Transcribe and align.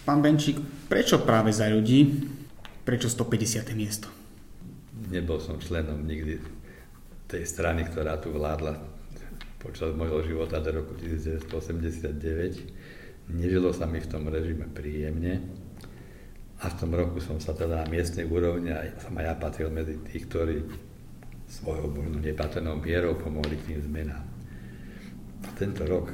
Pán 0.00 0.24
Benčík, 0.24 0.56
prečo 0.88 1.20
práve 1.20 1.52
za 1.52 1.68
ľudí? 1.68 2.24
Prečo 2.88 3.12
150. 3.12 3.68
miesto? 3.76 4.08
Nebol 5.12 5.36
som 5.36 5.60
členom 5.60 6.00
nikdy 6.08 6.40
tej 7.28 7.44
strany, 7.44 7.84
ktorá 7.84 8.16
tu 8.16 8.32
vládla 8.32 8.80
počas 9.60 9.92
môjho 9.92 10.24
života 10.24 10.56
do 10.64 10.80
roku 10.80 10.96
1989. 10.96 13.28
Nežilo 13.28 13.76
sa 13.76 13.84
mi 13.84 14.00
v 14.00 14.08
tom 14.08 14.24
režime 14.32 14.64
príjemne. 14.72 15.44
A 16.64 16.72
v 16.72 16.74
tom 16.80 16.96
roku 16.96 17.20
som 17.20 17.36
sa 17.36 17.52
teda 17.52 17.84
na 17.84 17.86
miestnej 17.88 18.24
úrovni, 18.24 18.72
aj 18.72 19.04
som 19.04 19.12
aj 19.20 19.24
ja 19.24 19.34
patril 19.36 19.68
medzi 19.68 20.00
tých, 20.00 20.24
ktorí 20.28 20.64
svojou 21.44 21.92
možno 21.92 22.24
nepatrnou 22.24 22.80
mierou 22.80 23.20
pomohli 23.20 23.60
k 23.60 23.66
tým 23.72 23.80
zmenám. 23.84 24.24
A 25.44 25.48
tento 25.56 25.84
rok 25.84 26.08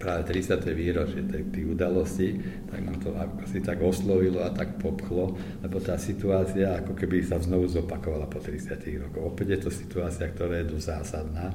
práve 0.00 0.32
30. 0.32 0.64
výročie 0.72 1.20
tých 1.28 1.66
udalostí, 1.68 2.40
tak 2.72 2.80
ma 2.80 2.96
to 2.96 3.12
ako 3.12 3.44
si 3.44 3.60
tak 3.60 3.84
oslovilo 3.84 4.40
a 4.40 4.48
tak 4.48 4.80
popchlo, 4.80 5.36
lebo 5.60 5.76
tá 5.78 6.00
situácia 6.00 6.80
ako 6.80 6.96
keby 6.96 7.20
sa 7.20 7.36
znovu 7.36 7.68
zopakovala 7.68 8.24
po 8.24 8.40
30 8.40 8.80
rokoch. 9.04 9.36
Opäť 9.36 9.46
je 9.54 9.58
to 9.68 9.70
situácia, 9.70 10.24
ktorá 10.32 10.64
je 10.64 10.72
dosť 10.72 10.86
zásadná. 10.88 11.52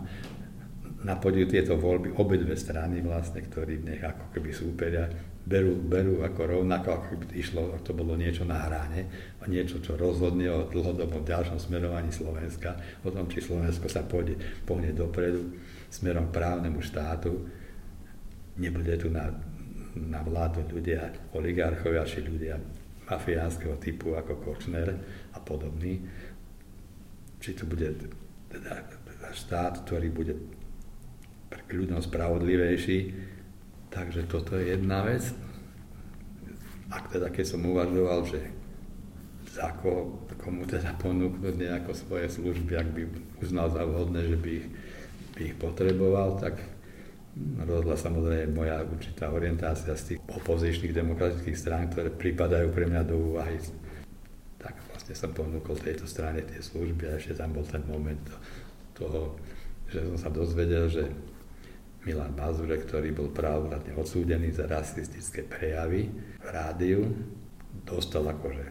Napodiu 0.99 1.47
tieto 1.47 1.79
voľby 1.79 2.13
obe 2.19 2.37
dve 2.37 2.59
strany 2.59 2.99
vlastne, 2.99 3.41
ktorí 3.41 3.81
v 3.81 3.95
nech 3.95 4.03
ako 4.03 4.35
keby 4.35 4.49
súperia, 4.51 5.07
berú, 5.47 5.79
berú 5.79 6.21
ako 6.21 6.59
rovnako, 6.59 6.87
ako 6.91 7.05
keby 7.15 7.25
išlo, 7.39 7.73
to 7.81 7.95
bolo 7.95 8.13
niečo 8.13 8.43
na 8.45 8.67
hráne, 8.67 9.07
a 9.39 9.47
niečo, 9.47 9.79
čo 9.79 9.95
rozhodne 9.95 10.51
o 10.51 10.67
dlhodobom 10.67 11.25
ďalšom 11.25 11.57
smerovaní 11.57 12.11
Slovenska, 12.11 12.75
o 13.01 13.09
tom, 13.09 13.25
či 13.31 13.41
Slovensko 13.41 13.87
sa 13.87 14.03
pôjde, 14.05 14.37
pohne 14.67 14.93
dopredu 14.93 15.55
smerom 15.89 16.29
právnemu 16.29 16.83
štátu, 16.83 17.47
nebude 18.59 18.93
tu 18.99 19.07
na, 19.07 19.31
na 19.95 20.19
vládu 20.21 20.61
ľudia, 20.67 21.09
oligarchovia 21.33 22.03
či 22.03 22.21
ľudia 22.21 22.59
mafiánskeho 23.09 23.79
typu 23.81 24.13
ako 24.13 24.37
Kočner 24.43 24.93
a 25.33 25.39
podobný. 25.41 26.03
Či 27.39 27.55
tu 27.55 27.65
bude 27.65 27.95
teda 28.51 28.85
štát, 29.33 29.87
ktorý 29.87 30.11
bude 30.11 30.33
pre 31.49 31.63
ľuďom 31.71 32.03
spravodlivejší. 32.03 32.99
Takže 33.89 34.29
toto 34.29 34.53
je 34.59 34.77
jedna 34.77 35.01
vec. 35.01 35.25
Ak 36.93 37.09
teda 37.09 37.33
keď 37.33 37.45
som 37.45 37.65
uvažoval, 37.65 38.27
že 38.29 38.41
za 39.49 39.73
ko, 39.81 40.21
komu 40.37 40.69
teda 40.69 40.93
ponúknuť 41.01 41.55
nejako 41.57 41.97
svoje 41.97 42.29
služby, 42.29 42.77
ak 42.77 42.89
by 42.93 43.01
uznal 43.41 43.73
za 43.73 43.81
vhodné, 43.81 44.29
že 44.29 44.37
by 44.37 44.55
by 45.33 45.41
ich 45.41 45.55
potreboval, 45.55 46.35
tak 46.37 46.59
rozhodla 47.37 47.95
samozrejme 47.95 48.51
moja 48.51 48.81
určitá 48.83 49.29
orientácia 49.29 49.93
z 49.93 50.15
tých 50.15 50.19
opozičných 50.27 50.93
demokratických 50.95 51.57
strán, 51.57 51.87
ktoré 51.93 52.09
pripadajú 52.09 52.73
pre 52.73 52.89
mňa 52.89 53.01
do 53.05 53.15
úvahy. 53.33 53.57
Tak 54.59 54.75
vlastne 54.91 55.15
som 55.15 55.31
ponúkol 55.31 55.77
tejto 55.79 56.09
strane 56.09 56.43
tie 56.43 56.59
služby 56.59 57.07
a 57.07 57.17
ešte 57.21 57.37
tam 57.37 57.55
bol 57.55 57.63
ten 57.63 57.85
moment 57.85 58.21
toho, 58.97 59.39
že 59.87 60.03
som 60.03 60.17
sa 60.17 60.29
dozvedel, 60.33 60.91
že 60.91 61.05
Milan 62.03 62.35
Mazure, 62.35 62.79
ktorý 62.79 63.11
bol 63.11 63.29
právoplatne 63.31 63.95
odsúdený 63.95 64.55
za 64.55 64.67
rasistické 64.67 65.43
prejavy 65.43 66.11
v 66.39 66.47
rádiu, 66.47 67.07
dostal 67.83 68.23
akože 68.27 68.65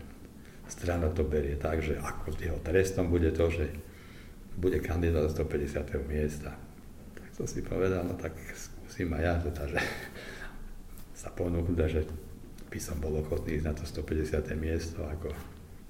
strana 0.69 1.09
to 1.13 1.25
berie 1.25 1.57
tak, 1.57 1.81
že 1.81 1.97
ako 1.97 2.37
jeho 2.37 2.61
trestom 2.61 3.09
bude 3.09 3.33
to, 3.33 3.49
že 3.49 3.73
bude 4.59 4.83
kandidát 4.85 5.31
z 5.33 5.41
150. 5.41 6.11
miesta 6.11 6.68
to 7.39 7.47
si 7.47 7.63
povedal, 7.63 8.03
no 8.03 8.19
tak 8.19 8.35
skúsim 8.51 9.15
aj 9.15 9.23
ja, 9.23 9.35
teda, 9.39 9.63
že 9.71 9.81
sa 11.15 11.31
ponúknuť, 11.31 11.79
že 11.87 12.03
by 12.67 12.79
som 12.83 12.99
bol 12.99 13.15
ochotný 13.23 13.63
ísť 13.63 13.67
na 13.71 13.75
to 13.79 13.87
150. 13.87 14.43
miesto 14.59 15.07
ako 15.07 15.31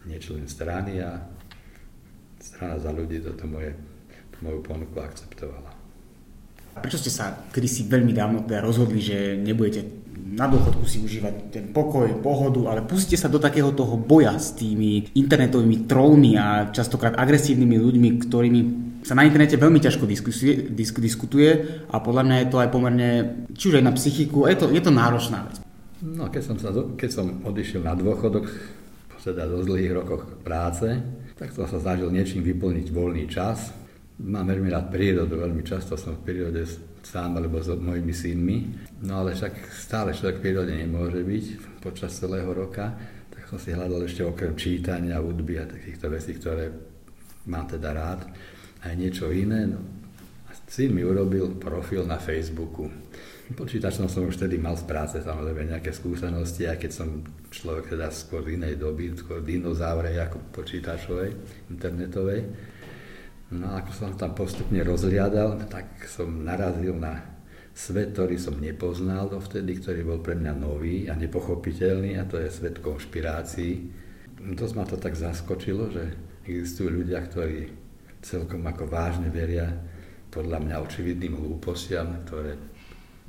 nečlen 0.04 0.44
strany 0.44 1.00
a 1.00 1.16
strana 2.36 2.76
za 2.76 2.92
ľudí 2.92 3.25
toto 3.25 3.48
moje, 3.48 3.72
moju 4.44 4.60
ponuku 4.60 5.00
akceptovala. 5.00 5.78
Prečo 6.78 6.99
ste 6.99 7.11
sa 7.12 7.34
kedysi 7.50 7.87
veľmi 7.87 8.15
dávno 8.15 8.47
teda 8.47 8.62
rozhodli, 8.62 9.03
že 9.03 9.37
nebudete 9.39 10.09
na 10.39 10.47
dôchodku 10.47 10.87
si 10.87 11.03
užívať 11.03 11.50
ten 11.50 11.65
pokoj, 11.75 12.06
pohodu, 12.22 12.71
ale 12.71 12.87
pustíte 12.87 13.19
sa 13.19 13.27
do 13.27 13.43
takého 13.43 13.75
toho 13.75 13.99
boja 13.99 14.39
s 14.39 14.55
tými 14.55 15.11
internetovými 15.19 15.91
trollmi 15.91 16.39
a 16.39 16.71
častokrát 16.71 17.19
agresívnymi 17.19 17.75
ľuďmi, 17.75 18.09
ktorými 18.22 18.61
sa 19.03 19.19
na 19.19 19.27
internete 19.27 19.59
veľmi 19.59 19.83
ťažko 19.83 20.06
diskusie, 20.06 20.71
disk, 20.71 21.03
diskutuje 21.03 21.83
a 21.91 21.97
podľa 21.99 22.22
mňa 22.22 22.37
je 22.39 22.49
to 22.55 22.56
aj 22.62 22.69
pomerne, 22.71 23.10
či 23.56 23.75
už 23.75 23.83
aj 23.83 23.84
na 23.91 23.97
psychiku, 23.99 24.47
je 24.47 24.56
to, 24.62 24.66
je 24.71 24.83
to 24.84 24.93
náročná 24.95 25.49
vec. 25.49 25.59
No, 25.99 26.31
keď 26.31 26.43
som, 26.45 26.56
sa, 26.60 26.71
keď 26.71 27.10
som 27.10 27.27
odišiel 27.43 27.83
na 27.83 27.99
dôchodok, 27.99 28.47
teda 29.19 29.45
do 29.45 29.60
dlhých 29.60 29.93
rokoch 29.93 30.25
práce, 30.41 30.89
tak 31.37 31.53
som 31.53 31.69
sa 31.69 31.77
snažil 31.77 32.09
niečím 32.09 32.41
vyplniť 32.41 32.87
voľný 32.89 33.28
čas. 33.28 33.77
Mám 34.18 34.50
veľmi 34.50 34.66
rád 34.66 34.90
prírodu, 34.90 35.38
veľmi 35.38 35.62
často 35.62 35.94
som 35.94 36.18
v 36.18 36.26
prírode 36.26 36.66
sám 37.06 37.38
alebo 37.38 37.62
s 37.62 37.70
mojimi 37.70 38.10
synmi. 38.10 38.56
No 39.06 39.22
ale 39.22 39.38
však 39.38 39.70
stále 39.70 40.10
človek 40.10 40.42
v 40.42 40.44
prírode 40.50 40.74
nemôže 40.74 41.22
byť 41.22 41.44
počas 41.78 42.18
celého 42.18 42.50
roka, 42.50 42.98
tak 43.30 43.46
som 43.46 43.62
si 43.62 43.70
hľadal 43.70 44.02
ešte 44.02 44.26
okrem 44.26 44.58
čítania, 44.58 45.22
hudby 45.22 45.62
a 45.62 45.70
takýchto 45.70 46.10
vecí, 46.10 46.34
ktoré 46.34 46.66
mám 47.46 47.70
teda 47.70 47.94
rád 47.94 48.26
aj 48.82 48.92
niečo 48.98 49.30
iné. 49.30 49.70
No, 49.70 49.78
syn 50.66 50.98
mi 50.98 51.06
urobil 51.06 51.54
profil 51.54 52.02
na 52.02 52.18
Facebooku. 52.18 52.90
Počítačom 53.48 54.12
som 54.12 54.28
už 54.28 54.36
vtedy 54.36 54.60
mal 54.60 54.76
z 54.76 54.84
práce 54.84 55.16
samozrejme 55.24 55.72
nejaké 55.72 55.94
skúsenosti, 55.94 56.68
aj 56.68 56.84
keď 56.84 56.90
som 56.92 57.24
človek 57.48 57.96
teda 57.96 58.12
skôr 58.12 58.44
inej 58.44 58.76
doby, 58.76 59.16
skôr 59.16 59.40
dinozaurej 59.40 60.20
ako 60.20 60.52
počítačovej, 60.52 61.32
internetovej. 61.72 62.44
No 63.48 63.64
a 63.72 63.81
ako 63.81 63.92
som 63.97 64.12
tam 64.12 64.36
postupne 64.36 64.76
rozliadal, 64.84 65.56
tak 65.72 66.04
som 66.04 66.44
narazil 66.44 66.92
na 66.92 67.38
svet, 67.72 68.12
ktorý 68.12 68.36
som 68.36 68.60
nepoznal 68.60 69.32
dovtedy, 69.32 69.81
ktorý 69.81 70.04
bol 70.04 70.20
pre 70.20 70.36
mňa 70.36 70.53
nový 70.53 71.09
a 71.09 71.16
nepochopiteľný 71.16 72.20
a 72.20 72.28
to 72.28 72.36
je 72.36 72.53
svet 72.53 72.84
konšpirácií. 72.84 73.88
Dosť 74.36 74.75
ma 74.76 74.84
to 74.84 75.00
tak 75.00 75.16
zaskočilo, 75.16 75.88
že 75.88 76.04
existujú 76.44 77.00
ľudia, 77.00 77.25
ktorí 77.25 77.72
celkom 78.20 78.60
ako 78.69 78.84
vážne 78.84 79.32
veria 79.32 79.72
podľa 80.28 80.59
mňa 80.69 80.84
očividným 80.84 81.41
hlúpostiam, 81.41 82.20
ktoré 82.28 82.59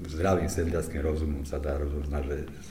zdravým 0.03 0.51
sedliackým 0.51 0.99
rozumom 0.99 1.43
sa 1.47 1.63
dá 1.63 1.79
rozoznať, 1.79 2.23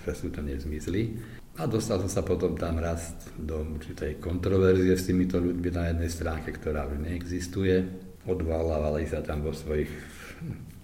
že 0.05 0.13
sú 0.13 0.29
to 0.29 0.45
nezmysly. 0.45 1.17
A 1.59 1.67
dostal 1.67 1.99
som 1.99 2.07
sa 2.07 2.23
potom 2.23 2.55
tam 2.55 2.79
raz 2.79 3.19
do 3.35 3.67
určitej 3.67 4.23
kontroverzie 4.23 4.95
s 4.95 5.11
týmito 5.11 5.43
ľuďmi 5.43 5.71
na 5.75 5.91
jednej 5.91 6.07
stránke, 6.07 6.55
ktorá 6.55 6.87
už 6.87 7.03
neexistuje. 7.03 7.83
Odvolávali 8.31 9.11
sa 9.11 9.27
tam 9.27 9.43
vo 9.43 9.51
svojich, 9.51 9.91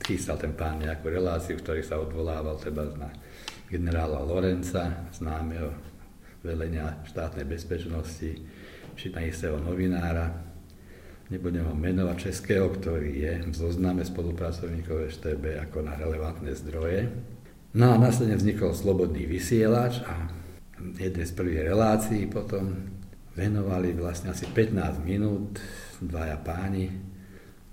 chystal 0.02 0.34
ten 0.34 0.50
pán 0.50 0.82
nejakú 0.82 1.14
reláciu, 1.14 1.54
v 1.54 1.62
ktorej 1.62 1.86
sa 1.86 2.02
odvolával 2.02 2.58
teba 2.58 2.90
na 2.98 3.06
generála 3.70 4.18
Lorenca, 4.26 5.06
známeho 5.14 5.70
velenia 6.42 7.06
štátnej 7.06 7.46
bezpečnosti, 7.46 8.34
či 8.98 9.06
na 9.14 9.22
istého 9.22 9.62
novinára, 9.62 10.26
nebudem 11.30 11.70
ho 11.70 11.74
menovať 11.78 12.34
českého, 12.34 12.66
ktorý 12.74 13.14
je 13.14 13.32
v 13.46 13.54
zozname 13.54 14.02
spolupracovníkov 14.02 15.06
STB 15.06 15.54
ako 15.70 15.86
na 15.86 15.94
relevantné 15.94 16.50
zdroje. 16.58 17.14
No 17.78 17.94
a 17.94 17.96
následne 17.98 18.34
vznikol 18.34 18.74
Slobodný 18.74 19.26
vysielač 19.26 20.02
a 20.02 20.43
jednej 20.92 21.26
z 21.26 21.32
prvých 21.32 21.64
relácií 21.72 22.28
potom 22.28 22.92
venovali 23.34 23.96
vlastne 23.96 24.30
asi 24.30 24.46
15 24.46 25.00
minút 25.02 25.58
dvaja 25.98 26.38
páni 26.44 26.92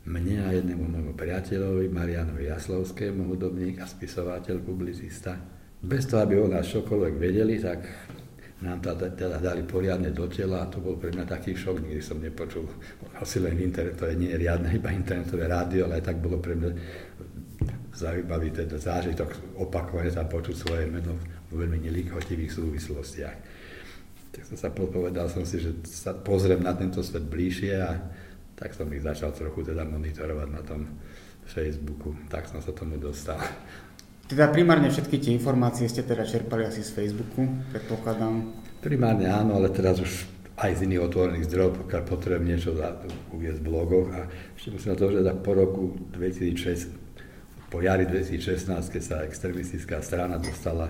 mne 0.01 0.35
a 0.41 0.49
jednému 0.49 0.81
môjmu 0.89 1.13
priateľovi, 1.13 1.85
Marianovi 1.93 2.49
Jaslovskému, 2.49 3.21
hudobník 3.29 3.77
a 3.77 3.85
spisovateľ, 3.85 4.57
publicista. 4.65 5.37
Bez 5.77 6.09
toho, 6.09 6.25
aby 6.25 6.41
o 6.41 6.49
nás 6.49 6.65
čokoľvek 6.65 7.13
vedeli, 7.21 7.61
tak 7.61 7.85
nám 8.65 8.81
teda, 8.81 9.13
teda 9.13 9.37
dali 9.37 9.61
poriadne 9.61 10.09
do 10.09 10.25
tela 10.25 10.65
a 10.65 10.69
to 10.69 10.81
bol 10.81 10.97
pre 10.97 11.13
mňa 11.13 11.25
taký 11.25 11.53
šok, 11.53 11.85
nikdy 11.85 12.01
som 12.01 12.17
nepočul 12.17 12.65
asi 13.21 13.41
len 13.41 13.57
internet, 13.61 13.97
to 13.97 14.09
je 14.09 14.17
nie 14.17 14.33
riadne 14.33 14.73
iba 14.73 14.89
internetové 14.93 15.45
rádio, 15.49 15.85
ale 15.85 16.01
aj 16.01 16.13
tak 16.13 16.17
bolo 16.21 16.37
pre 16.41 16.57
mňa 16.57 16.69
zaujímavý 17.93 18.49
teda 18.53 18.77
zážitok 18.81 19.57
opakovane 19.61 20.09
tam 20.09 20.25
počuť 20.29 20.55
svoje 20.57 20.85
meno 20.89 21.13
v 21.51 21.67
veľmi 21.67 21.83
nelíchotivých 21.83 22.51
súvislostiach. 22.51 23.37
Tak 24.31 24.43
som 24.47 24.55
sa 24.55 24.71
povedal 24.71 25.27
som 25.27 25.43
si, 25.43 25.59
že 25.59 25.75
sa 25.83 26.15
pozriem 26.15 26.63
na 26.63 26.71
tento 26.71 27.03
svet 27.03 27.27
bližšie 27.27 27.73
a 27.75 27.99
tak 28.55 28.71
som 28.71 28.87
ich 28.95 29.03
začal 29.03 29.35
trochu 29.35 29.67
teda 29.67 29.83
monitorovať 29.83 30.47
na 30.47 30.63
tom 30.63 30.87
Facebooku. 31.43 32.15
Tak 32.31 32.47
som 32.47 32.63
sa 32.63 32.71
tomu 32.71 32.95
dostal. 32.95 33.35
Teda 34.31 34.47
primárne 34.47 34.87
všetky 34.87 35.19
tie 35.19 35.35
informácie 35.35 35.91
ste 35.91 36.07
teda 36.07 36.23
čerpali 36.23 36.63
asi 36.63 36.79
z 36.87 36.95
Facebooku, 36.95 37.43
predpokladám. 37.75 38.55
Primárne 38.79 39.27
áno, 39.27 39.59
ale 39.59 39.67
teraz 39.67 39.99
už 39.99 40.23
aj 40.55 40.79
z 40.79 40.87
iných 40.87 41.03
otvorených 41.03 41.51
zdrojov, 41.51 41.83
pokiaľ 41.83 42.01
potrebujem 42.07 42.45
niečo 42.47 42.71
uvieť 43.35 43.55
v 43.59 43.65
blogoch. 43.65 44.07
A 44.15 44.31
ešte 44.55 44.71
musím 44.71 44.95
na 44.95 44.97
to, 44.97 45.11
že 45.11 45.19
po 45.43 45.51
roku 45.51 45.83
2006, 46.15 47.67
po 47.67 47.83
jari 47.83 48.07
2016, 48.07 48.71
keď 48.71 49.03
sa 49.03 49.25
extremistická 49.27 49.99
strana 49.99 50.39
dostala 50.39 50.87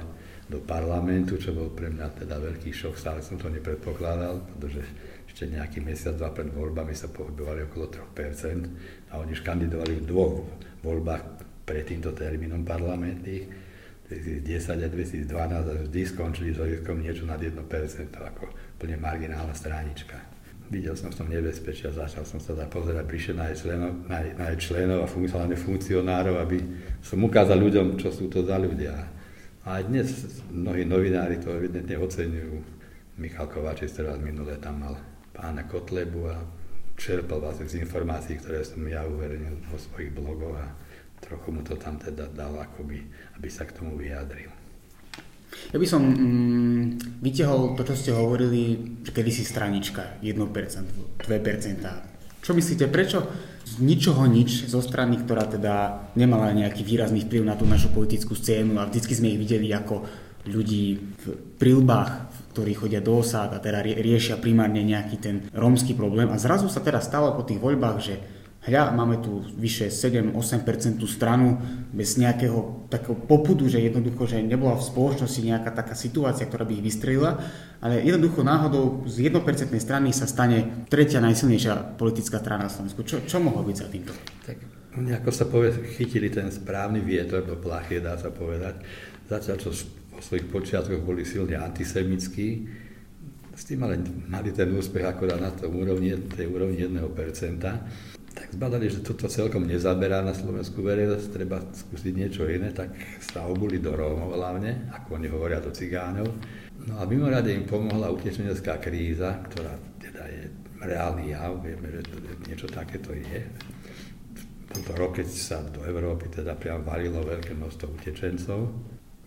do 0.51 0.59
parlamentu, 0.59 1.39
čo 1.39 1.55
bol 1.55 1.71
pre 1.71 1.87
mňa 1.87 2.27
teda 2.27 2.35
veľký 2.35 2.75
šok, 2.75 2.99
stále 2.99 3.23
som 3.23 3.39
to 3.39 3.47
nepredpokladal, 3.47 4.43
pretože 4.43 4.83
ešte 5.31 5.47
nejaký 5.47 5.79
mesiac, 5.79 6.19
dva 6.19 6.35
pred 6.35 6.51
voľbami 6.51 6.91
sa 6.91 7.07
pohybovali 7.07 7.71
okolo 7.71 7.87
3% 7.87 9.15
a 9.15 9.23
oni 9.23 9.31
už 9.31 9.41
kandidovali 9.47 10.03
v 10.03 10.07
dvoch 10.11 10.43
voľbách 10.83 11.23
pred 11.63 11.87
týmto 11.87 12.11
termínom 12.11 12.67
parlamentných, 12.67 13.71
2010 14.11 14.75
a 14.75 14.87
2012 14.91 15.31
a 15.31 15.73
vždy 15.87 16.01
skončili 16.03 16.51
s 16.51 16.59
riskom 16.59 16.99
niečo 16.99 17.23
nad 17.23 17.39
1%, 17.39 17.55
ako 18.11 18.51
plne 18.75 18.99
marginálna 18.99 19.55
stránička. 19.55 20.19
Videl 20.67 20.95
som 20.95 21.11
v 21.11 21.19
tom 21.19 21.27
nebezpečie 21.31 21.91
a 21.91 21.95
začal 21.95 22.27
som 22.27 22.39
sa 22.43 22.55
pozerať 22.67 23.07
bližšie 23.07 23.33
na 23.35 23.51
členov, 23.55 23.91
na, 24.07 24.19
na 24.35 24.51
členov 24.55 25.03
a 25.03 25.07
funkcionálne 25.07 25.55
funkcionárov, 25.55 26.35
aby 26.43 26.59
som 26.99 27.23
ukázal 27.23 27.55
ľuďom, 27.59 27.95
čo 27.95 28.11
sú 28.11 28.27
to 28.27 28.43
za 28.43 28.59
ľudia. 28.59 29.20
A 29.61 29.77
dnes 29.85 30.41
mnohí 30.49 30.89
novinári 30.89 31.37
to 31.37 31.53
evidentne 31.53 31.93
oceňujú. 32.01 32.81
Michal 33.21 33.45
Kovačič 33.45 33.93
teraz 33.93 34.17
minule 34.17 34.57
tam 34.57 34.81
mal 34.81 34.97
pána 35.37 35.69
Kotlebu 35.69 36.21
a 36.33 36.41
čerpal 36.97 37.37
vlastne 37.37 37.69
z 37.69 37.85
informácií, 37.85 38.41
ktoré 38.41 38.65
som 38.65 38.81
ja 38.89 39.05
uverejnil 39.05 39.61
vo 39.69 39.77
svojich 39.77 40.17
blogoch 40.17 40.57
a 40.57 40.65
trochu 41.21 41.53
mu 41.53 41.61
to 41.61 41.77
tam 41.77 42.01
teda 42.01 42.25
dal, 42.33 42.57
akoby, 42.57 43.05
aby 43.37 43.47
sa 43.53 43.69
k 43.69 43.77
tomu 43.77 44.01
vyjadril. 44.01 44.49
Ja 45.69 45.77
by 45.77 45.85
som 45.85 46.09
mm, 46.09 47.21
vytiahol 47.21 47.77
to, 47.77 47.85
čo 47.85 47.93
ste 47.93 48.11
hovorili, 48.17 48.81
že 49.05 49.13
kedysi 49.13 49.45
stranička 49.45 50.17
1%, 50.25 50.41
2%. 51.21 52.41
Čo 52.41 52.51
myslíte, 52.57 52.89
prečo 52.89 53.29
z 53.65 53.73
ničoho 53.79 54.25
nič 54.27 54.67
zo 54.67 54.81
strany, 54.83 55.21
ktorá 55.21 55.47
teda 55.47 56.07
nemala 56.17 56.51
nejaký 56.51 56.81
výrazný 56.83 57.25
vplyv 57.25 57.43
na 57.45 57.55
tú 57.55 57.63
našu 57.69 57.93
politickú 57.93 58.35
scénu 58.35 58.81
a 58.81 58.87
vždycky 58.89 59.13
sme 59.15 59.31
ich 59.33 59.41
videli 59.41 59.71
ako 59.71 60.03
ľudí 60.49 60.97
v 60.97 61.25
prilbách, 61.61 62.11
ktorí 62.51 62.73
chodia 62.73 62.99
do 62.99 63.21
osád 63.21 63.53
a 63.55 63.63
teda 63.63 63.85
riešia 63.85 64.41
primárne 64.41 64.81
nejaký 64.81 65.15
ten 65.21 65.35
rómsky 65.53 65.93
problém. 65.93 66.27
A 66.33 66.41
zrazu 66.41 66.67
sa 66.67 66.81
teda 66.81 66.99
stalo 66.99 67.31
po 67.37 67.45
tých 67.45 67.61
voľbách, 67.61 67.97
že 68.01 68.15
hľa, 68.61 68.93
máme 68.93 69.17
tu 69.25 69.41
vyše 69.57 69.89
7-8% 69.89 71.01
stranu 71.09 71.57
bez 71.89 72.21
nejakého 72.21 72.85
takého 72.93 73.17
popudu, 73.17 73.65
že 73.65 73.81
jednoducho, 73.81 74.29
že 74.29 74.45
nebola 74.45 74.77
v 74.77 74.85
spoločnosti 74.85 75.41
nejaká 75.41 75.73
taká 75.73 75.97
situácia, 75.97 76.45
ktorá 76.45 76.61
by 76.69 76.77
ich 76.77 76.85
vystrelila, 76.85 77.41
ale 77.81 78.05
jednoducho 78.05 78.45
náhodou 78.45 79.01
z 79.09 79.33
1% 79.33 79.41
strany 79.81 80.13
sa 80.13 80.29
stane 80.29 80.85
tretia 80.93 81.17
najsilnejšia 81.23 81.97
politická 81.97 82.37
strana 82.37 82.69
na 82.69 82.71
Slovensku. 82.71 83.01
Čo, 83.01 83.25
čo 83.25 83.41
mohlo 83.41 83.65
byť 83.65 83.75
za 83.77 83.87
týmto? 83.89 84.13
Tak 84.45 84.57
ako 84.91 85.29
sa 85.31 85.47
povie, 85.47 85.71
chytili 85.95 86.27
ten 86.27 86.51
správny 86.51 86.99
vietor 86.99 87.41
do 87.47 87.55
plachy, 87.55 88.03
dá 88.03 88.19
sa 88.19 88.29
povedať. 88.29 88.83
Zatiaľ, 89.25 89.57
čo 89.57 89.71
svojich 90.21 90.51
počiatkoch 90.51 91.01
boli 91.01 91.23
silne 91.25 91.57
antisemickí, 91.57 92.67
s 93.55 93.63
tým 93.67 93.83
ale 93.83 93.99
mali 94.27 94.51
ten 94.51 94.67
úspech 94.71 95.03
akorát 95.03 95.39
na 95.39 95.51
tom 95.51 95.75
úrovni, 95.79 96.11
tej 96.35 96.51
úrovni 96.51 96.83
1%, 96.83 96.99
tak 97.61 97.79
zbadali, 98.51 98.91
že 98.91 98.99
toto 99.01 99.31
celkom 99.31 99.63
nezaberá 99.63 100.19
na 100.19 100.35
Slovensku 100.35 100.83
verejnosť, 100.83 101.27
treba 101.31 101.63
skúsiť 101.63 102.13
niečo 102.13 102.43
iné, 102.45 102.75
tak 102.75 102.91
sa 103.23 103.47
obuli 103.47 103.79
do 103.79 103.95
Rómov 103.95 104.35
hlavne, 104.35 104.91
ako 104.91 105.17
oni 105.17 105.27
hovoria 105.31 105.63
do 105.63 105.71
cigánov. 105.71 106.27
No 106.85 106.99
a 106.99 107.07
mimoriadne 107.07 107.63
im 107.63 107.65
pomohla 107.65 108.11
utečenecká 108.11 108.81
kríza, 108.81 109.39
ktorá 109.47 109.73
teda 110.01 110.23
je 110.27 110.43
reálny 110.81 111.31
jav, 111.31 111.61
vieme, 111.61 111.87
že 111.93 112.01
to, 112.09 112.15
niečo 112.49 112.67
takéto 112.67 113.13
je. 113.13 113.41
V 114.35 114.43
tomto 114.73 114.93
rok, 114.97 115.19
keď 115.19 115.27
sa 115.27 115.61
do 115.67 115.83
Európy 115.83 116.31
teda 116.31 116.55
priam 116.55 116.81
valilo 116.81 117.21
veľké 117.21 117.53
množstvo 117.53 117.87
utečencov, 118.01 118.71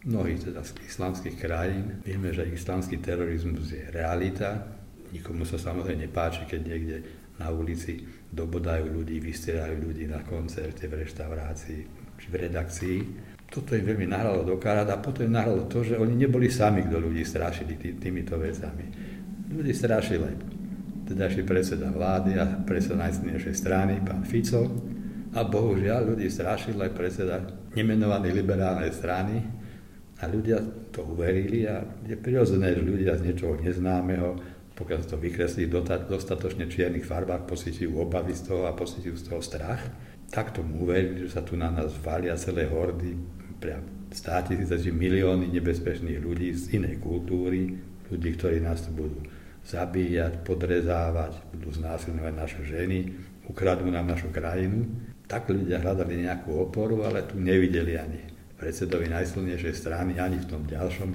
mnohých 0.05 0.53
teda 0.53 0.61
z 0.61 0.73
islamských 0.85 1.37
krajín. 1.41 2.01
Vieme, 2.05 2.33
že 2.33 2.49
islamský 2.49 3.01
terorizmus 3.01 3.73
je 3.73 3.89
realita. 3.89 4.69
Nikomu 5.13 5.49
sa 5.49 5.57
samozrejme 5.57 6.09
nepáči, 6.09 6.45
keď 6.45 6.61
niekde 6.65 6.97
na 7.39 7.51
ulici 7.51 8.05
dobodajú 8.35 8.91
ľudí, 8.91 9.23
vystierajú 9.23 9.79
ľudí 9.79 10.11
na 10.11 10.21
koncerte, 10.27 10.91
v 10.91 11.07
reštaurácii 11.07 11.81
či 12.19 12.27
v 12.31 12.37
redakcii. 12.37 12.99
Toto 13.47 13.79
im 13.79 13.87
veľmi 13.87 14.11
nahralo 14.11 14.43
do 14.43 14.59
karát 14.59 14.91
a 14.91 14.99
potom 14.99 15.31
im 15.31 15.39
nahralo 15.39 15.71
to, 15.71 15.87
že 15.87 15.95
oni 15.95 16.19
neboli 16.19 16.51
sami, 16.51 16.83
kto 16.83 16.99
ľudí 16.99 17.23
strašili 17.23 17.79
tý, 17.79 17.95
týmito 17.95 18.35
vecami. 18.35 18.91
Ľudí 19.55 19.71
strašili 19.71 20.35
tedajší 21.07 21.47
predseda 21.47 21.95
vlády 21.95 22.35
a 22.35 22.59
predseda 22.67 23.07
najsilnejšej 23.07 23.55
strany, 23.55 24.03
pán 24.03 24.27
Fico. 24.27 24.67
A 25.35 25.47
bohužiaľ 25.47 26.15
ľudí 26.15 26.27
strašil 26.27 26.79
aj 26.79 26.95
predseda 26.95 27.39
nemenovanej 27.75 28.35
liberálnej 28.35 28.91
strany, 28.91 29.43
a 30.23 30.31
ľudia 30.31 30.63
to 30.95 31.03
uverili 31.03 31.67
a 31.67 31.83
je 32.07 32.15
prirodzené, 32.15 32.73
že 32.73 32.87
ľudia 32.87 33.19
z 33.19 33.29
niečoho 33.29 33.59
neznámeho, 33.59 34.39
pokiaľ 34.75 34.99
sa 35.07 35.15
to 35.15 35.19
vykreslí 35.23 35.71
v 35.71 35.87
dostatočne 36.11 36.67
čiernych 36.67 37.07
farbách, 37.07 37.47
pocitujú 37.47 37.95
obavy 38.03 38.35
z 38.35 38.51
toho 38.51 38.67
a 38.67 38.75
pocitujú 38.75 39.15
z 39.15 39.25
toho 39.31 39.41
strach. 39.41 39.83
Tak 40.35 40.51
tomu 40.51 40.83
uverili, 40.83 41.25
že 41.27 41.39
sa 41.39 41.47
tu 41.47 41.55
na 41.55 41.71
nás 41.71 41.95
valia 42.03 42.35
celé 42.35 42.67
hordy, 42.67 43.15
priam 43.63 43.87
státisíce 44.11 44.79
či 44.79 44.91
milióny 44.91 45.51
nebezpečných 45.51 46.19
ľudí 46.23 46.55
z 46.55 46.79
inej 46.79 47.03
kultúry, 47.03 47.75
ľudí, 48.11 48.31
ktorí 48.35 48.63
nás 48.63 48.87
tu 48.87 48.95
budú 48.95 49.23
zabíjať, 49.65 50.45
podrezávať, 50.45 51.41
budú 51.55 51.73
znásilňovať 51.75 52.35
naše 52.35 52.61
ženy, 52.67 53.15
ukradnú 53.49 53.91
nám 53.91 54.11
našu 54.11 54.29
krajinu. 54.31 54.87
Tak 55.25 55.49
ľudia 55.49 55.81
hľadali 55.81 56.29
nejakú 56.29 56.53
oporu, 56.69 57.03
ale 57.09 57.25
tu 57.25 57.41
nevideli 57.41 57.97
ani 57.97 58.21
predsedovi 58.61 59.09
najsilnejšej 59.09 59.75
strany, 59.75 60.21
ani 60.21 60.39
v 60.39 60.49
tom 60.53 60.63
ďalšom 60.69 61.11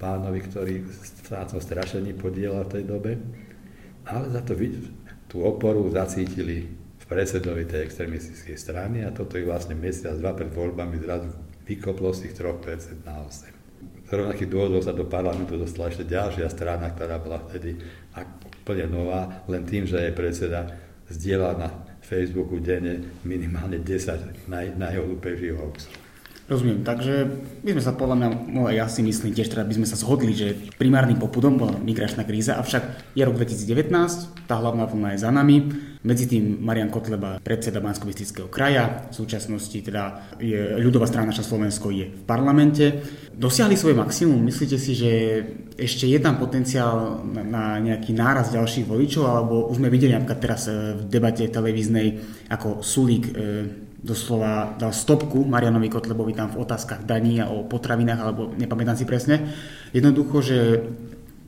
pánovi, 0.00 0.40
ktorý 0.48 0.74
sa 1.28 1.44
tom 1.44 1.60
strašení 1.60 2.16
podielal 2.16 2.64
v 2.64 2.72
tej 2.80 2.84
dobe. 2.88 3.12
Ale 4.08 4.32
za 4.32 4.40
to 4.40 4.56
tú 5.28 5.44
oporu 5.44 5.86
zacítili 5.92 6.66
v 6.72 7.04
predsedovi 7.04 7.68
tej 7.68 7.86
extremistickej 7.86 8.56
strany 8.56 9.04
a 9.04 9.12
toto 9.12 9.36
ich 9.36 9.46
vlastne 9.46 9.76
mesiac, 9.76 10.16
dva 10.16 10.32
pred 10.32 10.48
voľbami 10.50 10.96
zrazu 10.98 11.30
vykoplo 11.68 12.10
z 12.10 12.26
tých 12.26 12.42
3% 12.42 13.06
na 13.06 13.22
8. 13.22 14.10
Z 14.10 14.18
rovnakých 14.18 14.50
dôvodov 14.50 14.82
sa 14.82 14.90
do 14.90 15.06
parlamentu 15.06 15.54
dostala 15.54 15.92
ešte 15.92 16.02
ďalšia 16.02 16.50
strana, 16.50 16.90
ktorá 16.90 17.22
bola 17.22 17.38
vtedy 17.46 17.78
úplne 18.66 18.90
nová, 18.90 19.46
len 19.46 19.62
tým, 19.62 19.86
že 19.86 20.02
jej 20.02 20.10
predseda 20.10 20.66
zdieľal 21.06 21.54
na 21.62 21.68
Facebooku 22.02 22.58
denne 22.58 23.06
minimálne 23.22 23.78
10 23.78 24.50
naj, 24.50 24.74
najhlúpejších 24.74 25.54
hoaxov. 25.54 25.94
Rozumiem, 26.50 26.82
takže 26.82 27.30
my 27.62 27.78
sme 27.78 27.82
sa 27.86 27.94
podľa 27.94 28.16
mňa, 28.18 28.28
no 28.50 28.66
ja 28.74 28.90
si 28.90 29.06
myslím 29.06 29.30
tiež 29.30 29.54
teda 29.54 29.62
by 29.62 29.70
sme 29.70 29.86
sa 29.86 29.94
zhodli, 29.94 30.34
že 30.34 30.58
primárnym 30.82 31.14
popudom 31.14 31.54
bola 31.54 31.78
migračná 31.78 32.26
kríza, 32.26 32.58
avšak 32.58 33.14
je 33.14 33.22
rok 33.22 33.38
2019, 33.38 34.50
tá 34.50 34.58
hlavná 34.58 34.90
vlna 34.90 35.14
je 35.14 35.22
za 35.22 35.30
nami. 35.30 35.70
Medzi 36.02 36.26
tým 36.26 36.58
Marian 36.58 36.90
Kotleba, 36.90 37.38
predseda 37.38 37.78
bansko 37.78 38.10
kraja, 38.50 39.06
v 39.06 39.14
súčasnosti 39.14 39.78
teda 39.78 40.34
je 40.42 40.74
ľudová 40.82 41.06
strana 41.06 41.30
naša 41.30 41.46
Slovensko 41.46 41.94
je 41.94 42.10
v 42.10 42.24
parlamente. 42.26 42.98
Dosiahli 43.30 43.78
svoje 43.78 43.94
maximum, 43.94 44.42
myslíte 44.42 44.74
si, 44.74 44.98
že 44.98 45.12
ešte 45.78 46.10
je 46.10 46.18
tam 46.18 46.34
potenciál 46.34 47.22
na 47.30 47.78
nejaký 47.78 48.10
náraz 48.10 48.50
ďalších 48.50 48.90
voličov, 48.90 49.22
alebo 49.22 49.70
už 49.70 49.78
sme 49.78 49.86
videli 49.86 50.18
napríklad 50.18 50.40
teraz 50.42 50.66
eh, 50.66 50.98
v 50.98 51.06
debate 51.06 51.46
televíznej, 51.46 52.18
ako 52.50 52.82
Sulík 52.82 53.30
eh, 53.30 53.89
doslova 54.00 54.74
dal 54.80 54.96
stopku 54.96 55.44
Marianovi 55.44 55.92
Kotlebovi 55.92 56.32
tam 56.32 56.56
v 56.56 56.64
otázkach 56.64 57.04
daní 57.04 57.38
a 57.38 57.52
o 57.52 57.68
potravinách, 57.68 58.20
alebo 58.20 58.42
nepamätám 58.56 58.96
si 58.96 59.04
presne. 59.04 59.52
Jednoducho, 59.92 60.40
že 60.40 60.58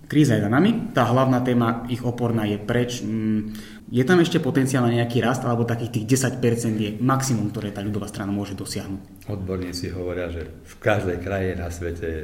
kríza 0.07 0.37
je 0.37 0.45
za 0.45 0.53
nami, 0.53 0.93
tá 0.93 1.09
hlavná 1.09 1.41
téma 1.41 1.89
ich 1.89 2.05
oporná 2.05 2.45
je 2.45 2.61
preč. 2.61 3.01
Mm, 3.01 3.57
je 3.89 4.05
tam 4.05 4.21
ešte 4.21 4.41
potenciál 4.41 4.85
na 4.85 4.93
nejaký 4.93 5.25
rast, 5.25 5.45
alebo 5.45 5.65
takých 5.65 6.05
tých 6.05 6.29
10% 6.29 6.41
je 6.77 6.91
maximum, 7.01 7.49
ktoré 7.49 7.73
tá 7.73 7.81
ľudová 7.81 8.09
strana 8.09 8.33
môže 8.33 8.53
dosiahnuť? 8.53 9.29
Odborníci 9.33 9.93
hovoria, 9.97 10.29
že 10.29 10.45
v 10.49 10.75
každej 10.81 11.17
kraje 11.25 11.57
na 11.57 11.69
svete 11.73 12.05
je 12.09 12.23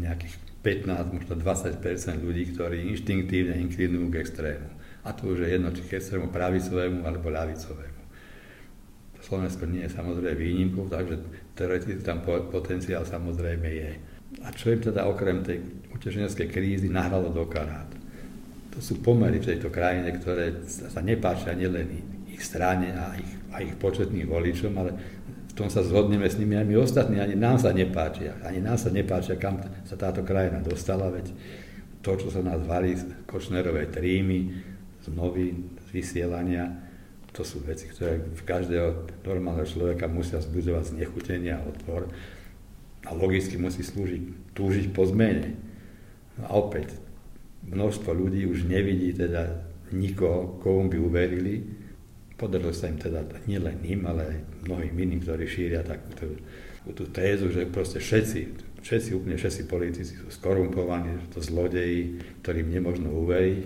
nejakých 0.00 0.34
15, 0.64 1.16
možno 1.16 1.32
20% 1.36 2.24
ľudí, 2.24 2.56
ktorí 2.56 2.88
inštinktívne 2.92 3.56
inklinujú 3.68 4.08
k 4.12 4.20
extrému. 4.20 4.68
A 5.04 5.12
to 5.12 5.36
už 5.36 5.44
je 5.44 5.48
jedno, 5.52 5.68
či 5.76 5.84
k 5.84 6.00
extrému 6.00 6.32
pravicovému 6.32 7.04
alebo 7.04 7.28
ľavicovému. 7.28 7.93
Slovensko 9.24 9.64
nie 9.64 9.88
je 9.88 9.96
samozrejme 9.96 10.36
výnimkou, 10.36 10.84
takže 10.92 11.16
teoreticky 11.56 12.04
tam 12.04 12.20
potenciál 12.52 13.08
samozrejme 13.08 13.68
je. 13.72 13.90
A 14.44 14.52
čo 14.52 14.68
im 14.68 14.84
teda 14.84 15.08
okrem 15.08 15.40
tej 15.40 15.64
utečeneckej 15.96 16.48
krízy 16.52 16.92
nahralo 16.92 17.32
do 17.32 17.48
karát? 17.48 17.88
To 18.76 18.82
sú 18.84 19.00
pomery 19.00 19.40
v 19.40 19.56
tejto 19.56 19.72
krajine, 19.72 20.12
ktoré 20.20 20.66
sa 20.68 21.00
nepáčia 21.00 21.56
nielen 21.56 21.88
ich 22.28 22.42
strane 22.42 22.92
a 22.92 23.14
ich, 23.16 23.32
a 23.54 23.62
ich 23.62 23.72
početným 23.78 24.28
voličom, 24.28 24.74
ale 24.76 24.90
v 25.48 25.52
tom 25.54 25.70
sa 25.70 25.86
zhodneme 25.86 26.26
s 26.26 26.34
nimi 26.34 26.58
aj 26.58 26.66
my 26.66 26.76
ostatní, 26.82 27.22
ani 27.22 27.38
nám 27.38 27.62
sa 27.62 27.70
nepáčia. 27.70 28.34
Ani 28.42 28.58
nám 28.58 28.76
sa 28.76 28.90
nepáčia, 28.90 29.38
kam 29.38 29.62
sa 29.86 29.94
táto 29.94 30.26
krajina 30.26 30.58
dostala, 30.58 31.08
veď 31.08 31.30
to, 32.02 32.12
čo 32.18 32.28
sa 32.28 32.42
nás 32.42 32.60
valí 32.66 32.98
z 32.98 33.06
Kočnerovej 33.24 33.94
trímy, 33.94 34.52
z 35.00 35.06
novín, 35.14 35.78
z 35.80 35.88
vysielania, 35.94 36.83
to 37.34 37.42
sú 37.42 37.58
veci, 37.66 37.90
ktoré 37.90 38.22
v 38.22 38.42
každého 38.46 39.10
normálneho 39.26 39.66
človeka 39.66 40.06
musia 40.06 40.38
zbudzovať 40.38 40.94
znechutenie 40.94 41.50
a 41.50 41.66
odpor. 41.66 42.06
a 43.04 43.12
logicky 43.12 43.60
musí 43.60 43.84
slúžiť, 43.84 44.56
túžiť 44.56 44.88
po 44.94 45.04
zmene. 45.04 45.58
No 46.40 46.42
a 46.48 46.50
opäť, 46.56 46.96
množstvo 47.68 48.16
ľudí 48.16 48.48
už 48.48 48.64
nevidí 48.64 49.12
teda 49.12 49.60
nikoho, 49.92 50.56
komu 50.64 50.88
by 50.88 50.96
uverili. 50.96 51.60
Podarilo 52.40 52.72
sa 52.72 52.88
im 52.88 52.96
teda 52.96 53.26
nielen 53.44 53.76
im, 53.84 54.08
ale 54.08 54.22
aj 54.24 54.38
mnohým 54.64 54.94
iným, 54.96 55.20
ktorí 55.20 55.44
šíria 55.44 55.84
takúto 55.84 56.32
tú 56.96 57.04
tézu, 57.08 57.48
že 57.48 57.64
proste 57.68 58.00
všetci, 58.00 58.40
všetci, 58.84 59.08
úplne 59.16 59.36
všetci 59.40 59.62
politici 59.68 60.12
sú 60.20 60.28
skorumpovaní, 60.28 61.16
že 61.16 61.28
to 61.32 61.40
zlodeji, 61.40 62.20
ktorým 62.44 62.68
nemožno 62.68 63.08
uveriť, 63.24 63.60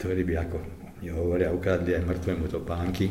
ktorí 0.00 0.20
by, 0.24 0.34
ako 0.48 0.83
hovoria, 1.10 1.52
ukradli 1.52 1.96
aj 1.96 2.06
mŕtvemu 2.06 2.46
topánky 2.48 3.06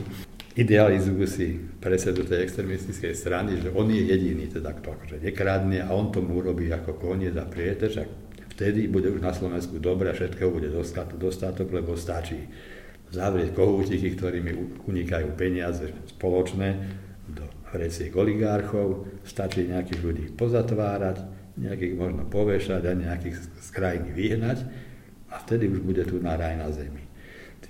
idealizujú 0.54 1.26
si 1.26 1.58
predsedu 1.82 2.30
tej 2.30 2.46
extremistickej 2.46 3.14
strany, 3.18 3.58
že 3.58 3.74
on 3.74 3.90
je 3.90 4.06
jediný, 4.06 4.46
teda 4.46 4.78
kto 4.78 4.94
akože 4.94 5.18
nekradne 5.22 5.82
a 5.82 5.90
on 5.90 6.14
tomu 6.14 6.38
urobí 6.38 6.70
ako 6.70 7.02
koniec 7.02 7.34
a 7.42 7.46
prietež 7.46 7.94
a 7.98 8.06
vtedy 8.54 8.86
bude 8.86 9.10
už 9.10 9.22
na 9.22 9.34
Slovensku 9.34 9.82
dobre 9.82 10.14
a 10.14 10.18
všetkého 10.18 10.54
bude 10.54 10.70
dostatok, 11.18 11.68
lebo 11.74 11.98
stačí 11.98 12.38
zavrieť 13.10 13.54
kohútiky, 13.54 14.14
ktorými 14.14 14.86
unikajú 14.90 15.34
peniaze 15.38 15.90
spoločné 16.18 16.70
do 17.30 17.46
vreciek 17.74 18.14
oligárchov, 18.14 19.10
stačí 19.26 19.66
nejakých 19.66 20.02
ľudí 20.06 20.26
pozatvárať, 20.38 21.18
nejakých 21.58 21.94
možno 21.98 22.30
povešať 22.30 22.82
a 22.90 22.94
nejakých 22.94 23.38
z 23.42 23.70
krajiny 23.74 24.10
vyhnať 24.14 24.58
a 25.34 25.42
vtedy 25.42 25.66
už 25.70 25.82
bude 25.82 26.06
tu 26.06 26.22
na 26.22 26.38
raj 26.38 26.58
na 26.58 26.70
zemi. 26.70 27.03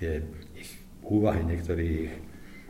Tie 0.04 0.20
ich 0.60 0.68
úvahy 1.00 1.40
niektorých 1.48 2.12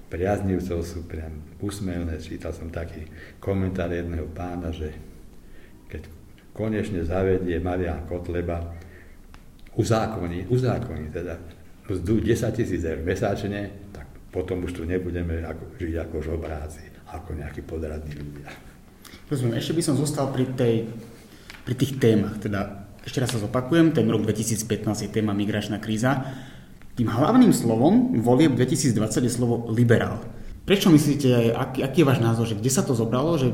priaznivcov 0.07 0.87
sú 0.87 1.03
priam 1.03 1.35
úsmevné. 1.59 2.15
Čítal 2.23 2.55
som 2.55 2.71
taký 2.71 3.11
komentár 3.43 3.91
jedného 3.91 4.31
pána, 4.31 4.71
že 4.71 4.95
keď 5.91 6.07
konečne 6.55 7.03
zavedie 7.03 7.59
Marian 7.59 8.07
Kotleba, 8.07 8.63
uzákoní, 9.75 10.47
uzákoní 10.47 11.11
teda 11.11 11.43
mzdu 11.91 12.23
10 12.23 12.55
tisíc 12.55 12.87
eur 12.87 13.03
mesačne, 13.03 13.91
tak 13.91 14.07
potom 14.31 14.63
už 14.63 14.79
tu 14.79 14.87
nebudeme 14.87 15.43
ako, 15.43 15.75
žiť 15.75 15.95
ako 16.07 16.17
žobráci, 16.23 16.87
ako 17.11 17.35
nejakí 17.35 17.67
podradní 17.67 18.15
ľudia. 18.15 18.47
Rozumiem, 19.27 19.59
ešte 19.59 19.75
by 19.75 19.83
som 19.83 19.99
zostal 19.99 20.31
pri, 20.31 20.47
tej, 20.55 20.87
pri 21.67 21.75
tých 21.75 21.99
témach. 21.99 22.39
Teda, 22.39 22.87
ešte 23.03 23.19
raz 23.19 23.35
sa 23.35 23.43
zopakujem, 23.43 23.91
ten 23.91 24.07
rok 24.07 24.23
2015 24.23 24.71
je 25.03 25.11
téma 25.11 25.35
migračná 25.35 25.83
kríza. 25.83 26.23
Tým 26.95 27.11
hlavným 27.11 27.51
slovom 27.51 28.15
volieb 28.23 28.55
2020 28.55 29.27
je 29.27 29.33
slovo 29.33 29.67
liberál. 29.75 30.23
Prečo 30.65 30.89
myslíte, 30.89 31.53
aký, 31.53 31.85
aký 31.85 32.01
je 32.01 32.09
váš 32.09 32.21
názor, 32.25 32.49
že 32.49 32.57
kde 32.57 32.71
sa 32.73 32.81
to 32.81 32.97
zobralo, 32.97 33.37
že 33.37 33.53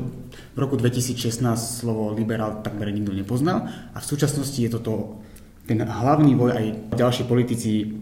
v 0.55 0.57
roku 0.57 0.79
2016 0.79 1.43
slovo 1.59 2.15
liberál 2.15 2.63
takmer 2.63 2.87
nikto 2.87 3.11
nepoznal 3.11 3.67
a 3.91 3.97
v 3.99 4.05
súčasnosti 4.05 4.55
je 4.55 4.71
toto 4.71 5.19
ten 5.67 5.83
hlavný 5.83 6.39
voj 6.39 6.51
aj 6.55 6.65
ďalší 6.95 7.23
politici 7.27 7.99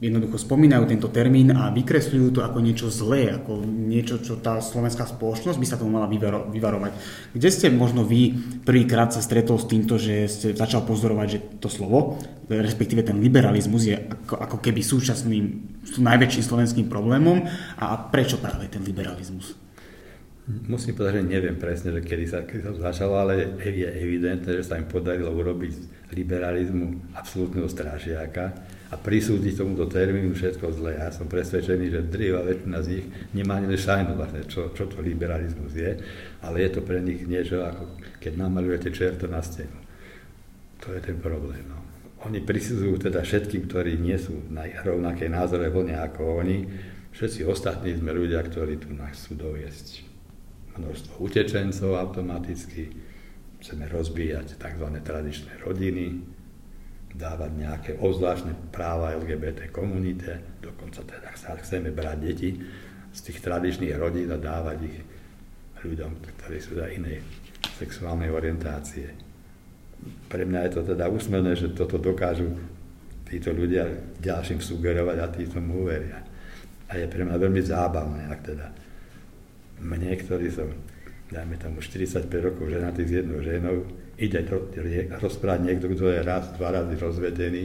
jednoducho 0.00 0.40
spomínajú 0.40 0.88
tento 0.88 1.12
termín 1.12 1.52
a 1.52 1.68
vykresľujú 1.68 2.32
to 2.32 2.40
ako 2.40 2.58
niečo 2.64 2.88
zlé, 2.88 3.36
ako 3.36 3.60
niečo, 3.68 4.16
čo 4.24 4.40
tá 4.40 4.56
slovenská 4.56 5.04
spoločnosť 5.04 5.60
by 5.60 5.66
sa 5.68 5.76
tomu 5.76 6.00
mala 6.00 6.08
vyvaro- 6.08 6.48
vyvarovať. 6.48 6.92
Kde 7.36 7.48
ste 7.52 7.68
možno 7.68 8.08
vy 8.08 8.32
prvýkrát 8.64 9.12
sa 9.12 9.20
stretol 9.20 9.60
s 9.60 9.68
týmto, 9.68 10.00
že 10.00 10.24
ste 10.24 10.56
začal 10.56 10.88
pozorovať, 10.88 11.26
že 11.28 11.38
to 11.60 11.68
slovo, 11.68 12.16
respektíve 12.48 13.04
ten 13.04 13.20
liberalizmus 13.20 13.84
je 13.84 13.96
ako, 14.00 14.40
ako 14.40 14.56
keby 14.64 14.80
súčasným, 14.80 15.44
najväčším 16.00 16.44
slovenským 16.48 16.86
problémom 16.88 17.44
a 17.76 18.00
prečo 18.08 18.40
práve 18.40 18.72
ten 18.72 18.80
liberalizmus? 18.80 19.52
Musím 20.66 20.98
povedať, 20.98 21.22
že 21.22 21.30
neviem 21.30 21.54
presne, 21.60 21.94
že 21.94 22.00
kedy 22.02 22.24
sa, 22.26 22.42
kedy 22.42 22.64
sa 22.64 22.72
začalo, 22.90 23.20
ale 23.20 23.54
je 23.62 23.86
evidentné, 23.86 24.50
že 24.58 24.66
sa 24.66 24.80
im 24.80 24.88
podarilo 24.88 25.30
urobiť 25.30 26.10
liberalizmu 26.10 27.14
absolútneho 27.14 27.70
strážiaka 27.70 28.79
a 28.90 28.98
prisúdiť 28.98 29.54
tomuto 29.54 29.86
termínu 29.86 30.34
všetko 30.34 30.74
zlé. 30.74 30.98
Ja 30.98 31.14
som 31.14 31.30
presvedčený, 31.30 31.86
že 31.94 32.10
drýva 32.10 32.42
väčšina 32.42 32.78
z 32.82 32.86
nich 32.90 33.06
nemá 33.30 33.62
ani 33.62 33.78
šajnu 33.78 34.18
vlastne, 34.18 34.42
čo, 34.50 34.74
čo 34.74 34.90
to 34.90 34.98
liberalizmus 34.98 35.78
je, 35.78 35.94
ale 36.42 36.66
je 36.66 36.70
to 36.74 36.80
pre 36.82 36.98
nich 36.98 37.22
niečo 37.22 37.62
ako 37.62 37.86
keď 38.18 38.32
namalujete 38.34 38.90
čerto 38.90 39.30
na 39.30 39.38
stenu. 39.38 39.78
To 40.82 40.90
je 40.90 41.00
ten 41.00 41.22
problém. 41.22 41.62
No. 41.70 41.78
Oni 42.26 42.42
prisudzujú 42.42 42.98
teda 42.98 43.22
všetkým, 43.22 43.70
ktorí 43.70 43.94
nie 43.96 44.18
sú 44.18 44.36
na 44.50 44.66
rovnakej 44.66 45.30
názore 45.30 45.70
vlne 45.70 45.96
ako 46.10 46.42
oni. 46.42 46.58
Všetci 47.14 47.46
ostatní 47.46 47.94
sme 47.94 48.10
ľudia, 48.10 48.42
ktorí 48.42 48.82
tu 48.82 48.90
nás 48.92 49.14
chcú 49.14 49.38
doviesť 49.38 50.10
množstvo 50.78 51.12
utečencov 51.20 51.94
automaticky, 51.94 52.90
chceme 53.60 53.86
rozbíjať 53.92 54.56
tzv. 54.56 54.86
tradičné 55.04 55.52
rodiny, 55.62 56.06
dávať 57.10 57.50
nejaké 57.58 57.90
obzvláštne 57.98 58.70
práva 58.70 59.18
LGBT 59.18 59.70
komunite, 59.74 60.58
dokonca 60.62 61.02
teda 61.02 61.34
sa 61.34 61.58
chceme 61.58 61.90
brať 61.90 62.18
deti 62.22 62.50
z 63.10 63.20
tých 63.26 63.42
tradičných 63.42 63.98
rodín 63.98 64.30
a 64.30 64.38
dávať 64.38 64.78
ich 64.86 64.98
ľuďom, 65.82 66.10
ktorí 66.38 66.58
sú 66.62 66.78
za 66.78 66.86
inej 66.92 67.24
sexuálnej 67.80 68.30
orientácie. 68.30 69.10
Pre 70.30 70.42
mňa 70.46 70.60
je 70.68 70.72
to 70.76 70.82
teda 70.94 71.10
úsmevné, 71.10 71.56
že 71.56 71.74
toto 71.74 71.98
dokážu 72.00 72.52
títo 73.28 73.52
ľudia 73.52 73.86
ďalším 74.18 74.58
sugerovať 74.62 75.16
a 75.18 75.26
tí 75.30 75.44
tomu 75.46 75.86
uveria. 75.86 76.22
A 76.90 76.98
je 76.98 77.06
pre 77.06 77.22
mňa 77.22 77.36
veľmi 77.38 77.62
zábavné, 77.62 78.26
ak 78.26 78.40
teda 78.42 78.66
mne, 79.80 80.12
ktorý 80.18 80.50
som, 80.50 80.68
dajme 81.30 81.54
tomu 81.56 81.78
45 81.78 82.26
rokov 82.42 82.68
ženatý 82.68 83.06
s 83.06 83.12
jednou 83.22 83.40
ženou, 83.40 83.86
ide 84.20 84.44
rozprávať 85.16 85.60
niekto, 85.64 85.88
kto 85.88 86.12
je 86.12 86.20
raz, 86.20 86.52
dva 86.54 86.76
razy 86.76 86.94
rozvedený 87.00 87.62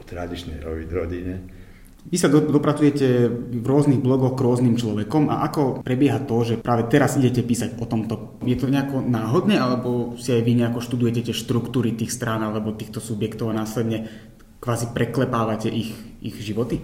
o 0.00 0.02
tradičnej 0.02 0.64
rodine. 0.88 1.60
Vy 2.00 2.16
sa 2.16 2.32
dopracujete 2.32 3.28
v 3.52 3.66
rôznych 3.68 4.00
blogoch 4.00 4.32
k 4.32 4.44
rôznym 4.48 4.80
človekom 4.80 5.28
a 5.28 5.44
ako 5.44 5.84
prebieha 5.84 6.24
to, 6.24 6.40
že 6.48 6.56
práve 6.56 6.88
teraz 6.88 7.20
idete 7.20 7.44
písať 7.44 7.76
o 7.76 7.84
tomto? 7.84 8.40
Je 8.40 8.56
to 8.56 8.72
nejako 8.72 9.04
náhodné, 9.04 9.60
alebo 9.60 10.16
si 10.16 10.32
aj 10.32 10.40
vy 10.40 10.64
nejako 10.64 10.80
študujete 10.80 11.28
tie 11.28 11.36
štruktúry 11.36 11.92
tých 11.92 12.16
strán 12.16 12.40
alebo 12.40 12.72
týchto 12.72 13.04
subjektov 13.04 13.52
a 13.52 13.60
následne 13.60 14.08
kvázi 14.64 14.96
preklepávate 14.96 15.68
ich, 15.68 15.92
ich 16.24 16.40
životy? 16.40 16.80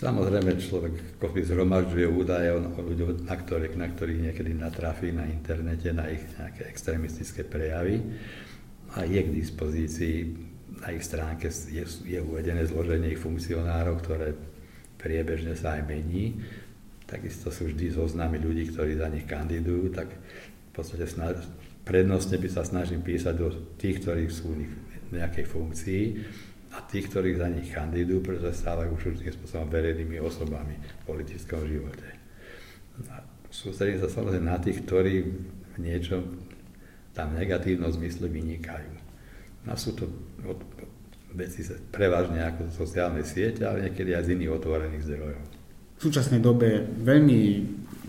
Samozrejme, 0.00 0.56
človek 0.56 1.20
kopy 1.20 1.44
zhromažďuje 1.44 2.06
údaje 2.08 2.48
o, 2.56 2.64
ľuďoch, 2.72 3.20
na 3.28 3.36
ktorých, 3.36 3.76
na 3.76 3.84
ktorých 3.84 4.32
niekedy 4.32 4.56
natrafí 4.56 5.12
na 5.12 5.28
internete, 5.28 5.92
na 5.92 6.08
ich 6.08 6.24
nejaké 6.40 6.72
extrémistické 6.72 7.44
prejavy 7.44 8.00
a 8.96 9.04
je 9.04 9.20
k 9.20 9.28
dispozícii 9.28 10.16
na 10.80 10.96
ich 10.96 11.04
stránke 11.04 11.52
je, 11.52 11.84
je 11.84 12.16
uvedené 12.16 12.64
zloženie 12.64 13.12
ich 13.12 13.20
funkcionárov, 13.20 14.00
ktoré 14.00 14.32
priebežne 14.96 15.52
sa 15.52 15.76
aj 15.76 15.84
mení. 15.84 16.40
Takisto 17.04 17.52
sú 17.52 17.68
vždy 17.68 17.92
zoznamy 17.92 18.40
ľudí, 18.40 18.72
ktorí 18.72 18.96
za 18.96 19.12
nich 19.12 19.28
kandidujú, 19.28 19.92
tak 19.92 20.08
v 20.16 20.70
podstate 20.72 21.04
snaž, 21.04 21.44
prednostne 21.84 22.40
by 22.40 22.48
sa 22.48 22.64
snažím 22.64 23.04
písať 23.04 23.34
do 23.36 23.52
tých, 23.76 24.00
ktorí 24.00 24.32
sú 24.32 24.48
v 24.48 25.12
nejakej 25.12 25.44
funkcii 25.44 26.04
tých, 26.90 27.06
ktorí 27.08 27.38
za 27.38 27.46
nich 27.46 27.70
kandidujú, 27.70 28.20
pretože 28.20 28.60
stávajú 28.60 28.98
už 28.98 29.02
určitým 29.14 29.34
spôsobom 29.38 29.70
verejnými 29.70 30.18
osobami 30.18 30.74
v 30.74 31.02
politickom 31.06 31.62
živote. 31.64 32.08
A 33.08 33.22
sústredím 33.48 34.02
sa 34.02 34.10
samozrejme 34.10 34.50
na 34.50 34.58
tých, 34.58 34.82
ktorí 34.84 35.14
v 35.70 35.76
niečom 35.78 36.22
tam 37.14 37.34
negatívnom 37.38 37.90
zmysle 37.94 38.26
vynikajú. 38.26 38.90
A 39.70 39.78
sú 39.78 39.94
to 39.94 40.10
veci 41.30 41.62
prevažne 41.94 42.42
ako 42.42 42.74
sociálne 42.74 43.22
siete, 43.22 43.62
ale 43.62 43.86
niekedy 43.86 44.14
aj 44.18 44.26
z 44.26 44.32
iných 44.34 44.50
otvorených 44.50 45.06
zdrojov. 45.06 45.42
V 46.00 46.00
súčasnej 46.08 46.40
dobe 46.42 46.80
veľmi 47.06 47.40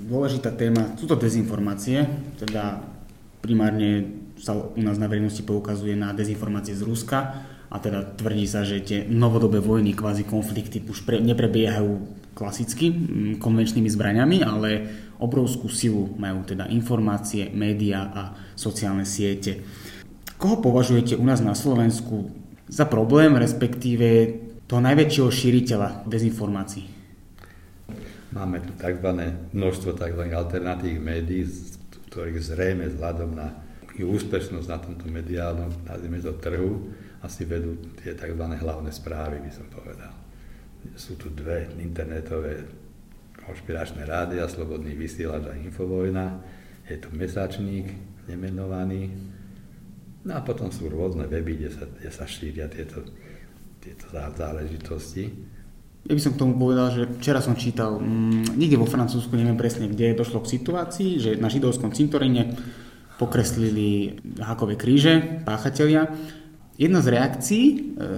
dôležitá 0.09 0.55
téma 0.57 0.95
sú 0.97 1.05
to 1.05 1.19
dezinformácie, 1.19 2.01
teda 2.39 2.81
primárne 3.43 4.21
sa 4.41 4.57
u 4.57 4.81
nás 4.81 4.97
na 4.97 5.05
verejnosti 5.05 5.45
poukazuje 5.45 5.93
na 5.93 6.15
dezinformácie 6.17 6.73
z 6.73 6.81
Ruska, 6.81 7.50
a 7.71 7.79
teda 7.79 8.03
tvrdí 8.03 8.43
sa, 8.43 8.67
že 8.67 8.83
tie 8.83 8.99
novodobé 9.07 9.63
vojny, 9.63 9.95
kvázi 9.95 10.27
konflikty 10.27 10.83
už 10.83 11.07
pre, 11.07 11.23
neprebiehajú 11.23 12.19
klasicky 12.35 12.91
konvenčnými 13.39 13.87
zbraňami, 13.87 14.43
ale 14.43 14.69
obrovskú 15.23 15.71
silu 15.71 16.11
majú 16.19 16.43
teda 16.43 16.67
informácie, 16.67 17.47
médiá 17.55 18.11
a 18.11 18.23
sociálne 18.59 19.07
siete. 19.07 19.63
Koho 20.35 20.59
považujete 20.59 21.15
u 21.15 21.23
nás 21.23 21.39
na 21.39 21.55
Slovensku 21.55 22.27
za 22.67 22.83
problém, 22.83 23.39
respektíve 23.39 24.07
toho 24.67 24.83
najväčšieho 24.83 25.29
šíriteľa 25.31 26.07
dezinformácií? 26.11 26.87
Máme 28.31 28.63
tu 28.63 28.71
tzv. 28.79 29.07
množstvo 29.51 29.95
tzv. 29.95 30.23
alternatívnych 30.27 31.03
médií, 31.03 31.43
ktorých 32.11 32.39
zrejme 32.39 32.91
vzhľadom 32.91 33.31
na 33.35 33.47
úspešnosť 34.01 34.67
na 34.71 34.79
tomto 34.81 35.05
mediálnom, 35.11 35.69
nazvime 35.85 36.23
to 36.23 36.33
trhu, 36.41 36.89
asi 37.21 37.45
vedú 37.45 37.77
tie 38.01 38.17
tzv. 38.17 38.41
hlavné 38.41 38.89
správy, 38.89 39.41
by 39.41 39.51
som 39.53 39.67
povedal. 39.69 40.13
Sú 40.97 41.13
tu 41.17 41.29
dve 41.29 41.69
internetové 41.77 42.65
konšpiračné 43.45 44.05
rádia, 44.05 44.49
Slobodný 44.49 44.97
vysielač 44.97 45.49
a 45.49 45.57
Infovojna. 45.57 46.41
Je 46.89 46.97
to 46.97 47.13
mesačník, 47.13 47.89
nemenovaný. 48.25 49.13
No 50.21 50.37
a 50.37 50.41
potom 50.45 50.69
sú 50.69 50.89
rôzne 50.89 51.25
weby, 51.25 51.57
kde 51.57 51.69
sa, 51.73 51.85
kde 51.89 52.09
sa 52.13 52.25
šíria 52.29 52.69
tieto, 52.69 53.01
tieto 53.81 54.05
záležitosti. 54.13 55.29
Ja 56.01 56.17
by 56.17 56.21
som 56.21 56.33
k 56.33 56.41
tomu 56.41 56.57
povedal, 56.57 56.89
že 56.89 57.03
včera 57.21 57.45
som 57.45 57.53
čítal, 57.53 58.01
mm, 58.01 58.57
niekde 58.57 58.81
vo 58.81 58.89
Francúzsku, 58.89 59.37
neviem 59.37 59.57
presne 59.57 59.85
kde, 59.85 60.17
došlo 60.17 60.41
k 60.41 60.57
situácii, 60.57 61.21
že 61.21 61.31
na 61.37 61.45
židovskom 61.45 61.93
cintoríne 61.93 62.57
pokreslili 63.21 64.17
hakové 64.41 64.73
kríže, 64.73 65.45
páchatelia. 65.45 66.09
Jedna 66.81 66.97
z 67.05 67.13
reakcií 67.13 67.65
e, 67.69 67.75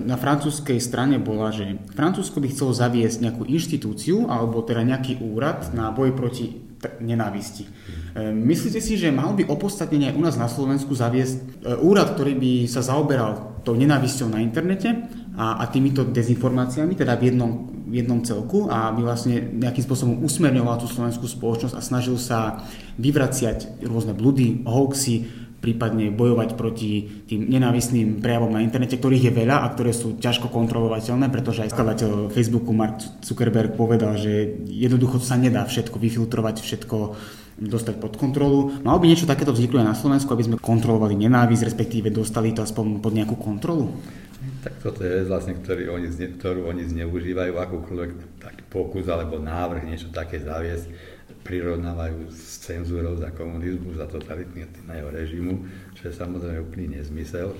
na 0.07 0.15
francúzskej 0.15 0.79
strane 0.79 1.19
bola, 1.19 1.51
že 1.51 1.83
Francúzsko 1.91 2.39
by 2.39 2.47
chcelo 2.47 2.71
zaviesť 2.71 3.19
nejakú 3.19 3.43
inštitúciu 3.43 4.31
alebo 4.31 4.63
teda 4.63 4.87
nejaký 4.87 5.19
úrad 5.19 5.75
na 5.75 5.91
boj 5.91 6.15
proti 6.15 6.63
nenávisti. 7.03 7.67
E, 8.15 8.31
myslíte 8.31 8.79
si, 8.79 8.95
že 8.95 9.11
mal 9.11 9.35
by 9.35 9.51
opodstatnenie 9.51 10.11
aj 10.11 10.15
u 10.15 10.23
nás 10.23 10.39
na 10.39 10.47
Slovensku 10.47 10.95
zaviesť 10.95 11.35
e, 11.35 11.75
úrad, 11.83 12.15
ktorý 12.15 12.39
by 12.39 12.51
sa 12.71 12.79
zaoberal 12.79 13.59
tou 13.67 13.75
nenávisťou 13.75 14.31
na 14.31 14.39
internete 14.39 15.11
a, 15.35 15.59
a 15.59 15.67
týmito 15.67 16.07
dezinformáciami, 16.07 16.95
teda 16.95 17.19
v 17.19 17.35
jednom, 17.35 17.51
v 17.67 17.99
jednom 17.99 18.23
celku 18.23 18.71
a 18.71 18.95
by 18.95 19.03
vlastne 19.03 19.43
nejakým 19.59 19.83
spôsobom 19.83 20.15
usmerňoval 20.23 20.79
tú 20.79 20.87
slovenskú 20.87 21.27
spoločnosť 21.27 21.75
a 21.75 21.83
snažil 21.83 22.15
sa 22.15 22.63
vyvraciať 22.95 23.83
rôzne 23.83 24.15
blúdy, 24.15 24.63
hoaxy, 24.63 25.42
prípadne 25.63 26.11
bojovať 26.11 26.59
proti 26.59 27.23
tým 27.23 27.47
nenávisným 27.47 28.19
prejavom 28.19 28.51
na 28.51 28.59
internete, 28.59 28.99
ktorých 28.99 29.31
je 29.31 29.37
veľa 29.39 29.63
a 29.63 29.71
ktoré 29.71 29.95
sú 29.95 30.19
ťažko 30.19 30.51
kontrolovateľné, 30.51 31.31
pretože 31.31 31.63
aj 31.63 31.71
skladateľ 31.71 32.27
Facebooku 32.35 32.75
Mark 32.75 32.99
Zuckerberg 33.23 33.79
povedal, 33.79 34.19
že 34.19 34.59
jednoducho 34.67 35.23
sa 35.23 35.39
nedá 35.39 35.63
všetko 35.63 35.95
vyfiltrovať, 35.95 36.59
všetko 36.59 36.97
dostať 37.63 37.95
pod 38.01 38.19
kontrolu. 38.19 38.75
Malo 38.83 38.99
by 38.99 39.07
niečo 39.07 39.29
takéto 39.29 39.55
vzniklo 39.55 39.79
aj 39.79 39.95
na 39.95 39.95
Slovensku, 39.95 40.27
aby 40.35 40.43
sme 40.43 40.59
kontrolovali 40.59 41.15
nenávisť, 41.15 41.63
respektíve 41.63 42.11
dostali 42.11 42.51
to 42.51 42.65
aspoň 42.65 42.99
pod 42.99 43.15
nejakú 43.15 43.39
kontrolu? 43.39 43.93
Tak 44.59 44.83
toto 44.83 45.07
je 45.07 45.23
vlastne, 45.23 45.55
ktorý 45.55 45.87
oni, 45.87 46.11
ktorú 46.11 46.67
oni 46.67 46.83
zneužívajú, 46.83 47.55
akúkoľvek 47.55 48.11
taký 48.43 48.63
pokus 48.67 49.07
alebo 49.07 49.39
návrh 49.39 49.87
niečo 49.87 50.11
také 50.11 50.43
zaviesť, 50.43 50.91
prirovnávajú 51.43 52.31
s 52.31 52.63
cenzúrou 52.63 53.19
za 53.19 53.29
komunizmu, 53.35 53.93
za 53.93 54.07
totalitného 54.07 55.07
režimu, 55.11 55.67
čo 55.93 56.09
je 56.09 56.13
samozrejme 56.15 56.63
úplný 56.63 56.99
nezmysel. 56.99 57.51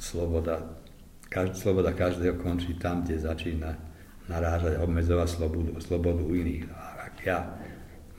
Sloboda, 0.00 0.80
každý, 1.28 1.58
sloboda 1.60 1.92
každého 1.92 2.38
končí 2.40 2.78
tam, 2.78 3.02
kde 3.04 3.20
začína 3.20 3.76
narážať 4.30 4.78
a 4.78 4.86
obmedzovať 4.86 5.28
slobodu, 5.28 5.70
slobodu 5.82 6.22
iných. 6.22 6.64
A 6.70 7.10
ak 7.10 7.14
ja 7.26 7.38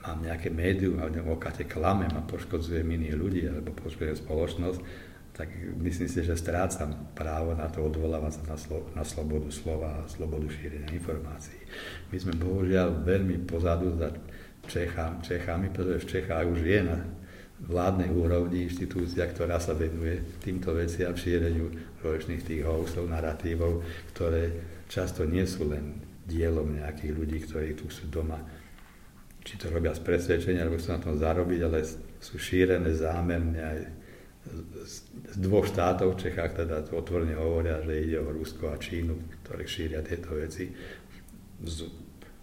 mám 0.04 0.20
nejaké 0.20 0.52
médium 0.52 1.00
a 1.00 1.08
v 1.08 1.32
okate 1.32 1.64
klamem 1.64 2.12
a 2.12 2.22
poškodzujem 2.22 2.84
iných 2.84 3.16
ľudí 3.16 3.42
alebo 3.48 3.72
poškodzujem 3.72 4.20
spoločnosť, 4.20 4.80
tak 5.32 5.48
myslím 5.80 6.08
si, 6.12 6.20
že 6.20 6.36
strácam 6.36 6.92
právo 7.16 7.56
na 7.56 7.64
to 7.72 7.80
odvolávať 7.80 8.32
sa 8.36 8.42
na, 8.52 8.56
slo- 8.60 8.88
na 8.92 9.00
slobodu 9.00 9.48
slova 9.48 10.04
a 10.04 10.08
slobodu 10.08 10.44
šírenia 10.52 10.92
informácií. 10.92 11.56
My 12.12 12.20
sme 12.20 12.36
bohužiaľ 12.36 13.00
veľmi 13.00 13.48
pozadu 13.48 13.96
za 13.96 14.12
Čechám, 14.66 15.22
Čechami, 15.22 15.68
pretože 15.70 16.06
v 16.06 16.10
Čechách 16.18 16.46
už 16.46 16.60
je 16.62 16.80
na 16.82 16.98
vládnej 17.62 18.10
úrovni 18.10 18.66
inštitúcia, 18.66 19.22
ktorá 19.30 19.62
sa 19.62 19.74
venuje 19.74 20.18
týmto 20.42 20.74
veciam, 20.74 21.14
šíreniu 21.14 21.70
rôznych 22.02 22.42
tých 22.42 22.66
hoaxov, 22.66 23.06
narratívov, 23.06 23.86
ktoré 24.14 24.50
často 24.90 25.22
nie 25.22 25.46
sú 25.46 25.70
len 25.70 26.02
dielom 26.26 26.74
nejakých 26.74 27.12
ľudí, 27.14 27.38
ktorí 27.46 27.78
tu 27.78 27.86
sú 27.90 28.10
doma, 28.10 28.38
či 29.42 29.58
to 29.58 29.70
robia 29.70 29.94
z 29.94 30.02
presvedčenia, 30.02 30.66
alebo 30.66 30.78
chcú 30.78 30.90
na 30.90 31.02
tom 31.02 31.14
zarobiť, 31.18 31.60
ale 31.62 31.78
sú 32.18 32.34
šírené 32.38 32.90
zámerne 32.94 33.60
aj 33.62 33.78
z 35.30 35.36
dvoch 35.38 35.70
štátov 35.70 36.18
v 36.18 36.20
Čechách 36.26 36.66
teda 36.66 36.82
otvorene 36.90 37.38
hovoria, 37.38 37.78
že 37.78 37.94
ide 37.94 38.18
o 38.18 38.34
Rusko 38.34 38.74
a 38.74 38.76
Čínu, 38.78 39.38
ktoré 39.42 39.62
šíria 39.70 40.02
tieto 40.02 40.34
veci. 40.34 40.66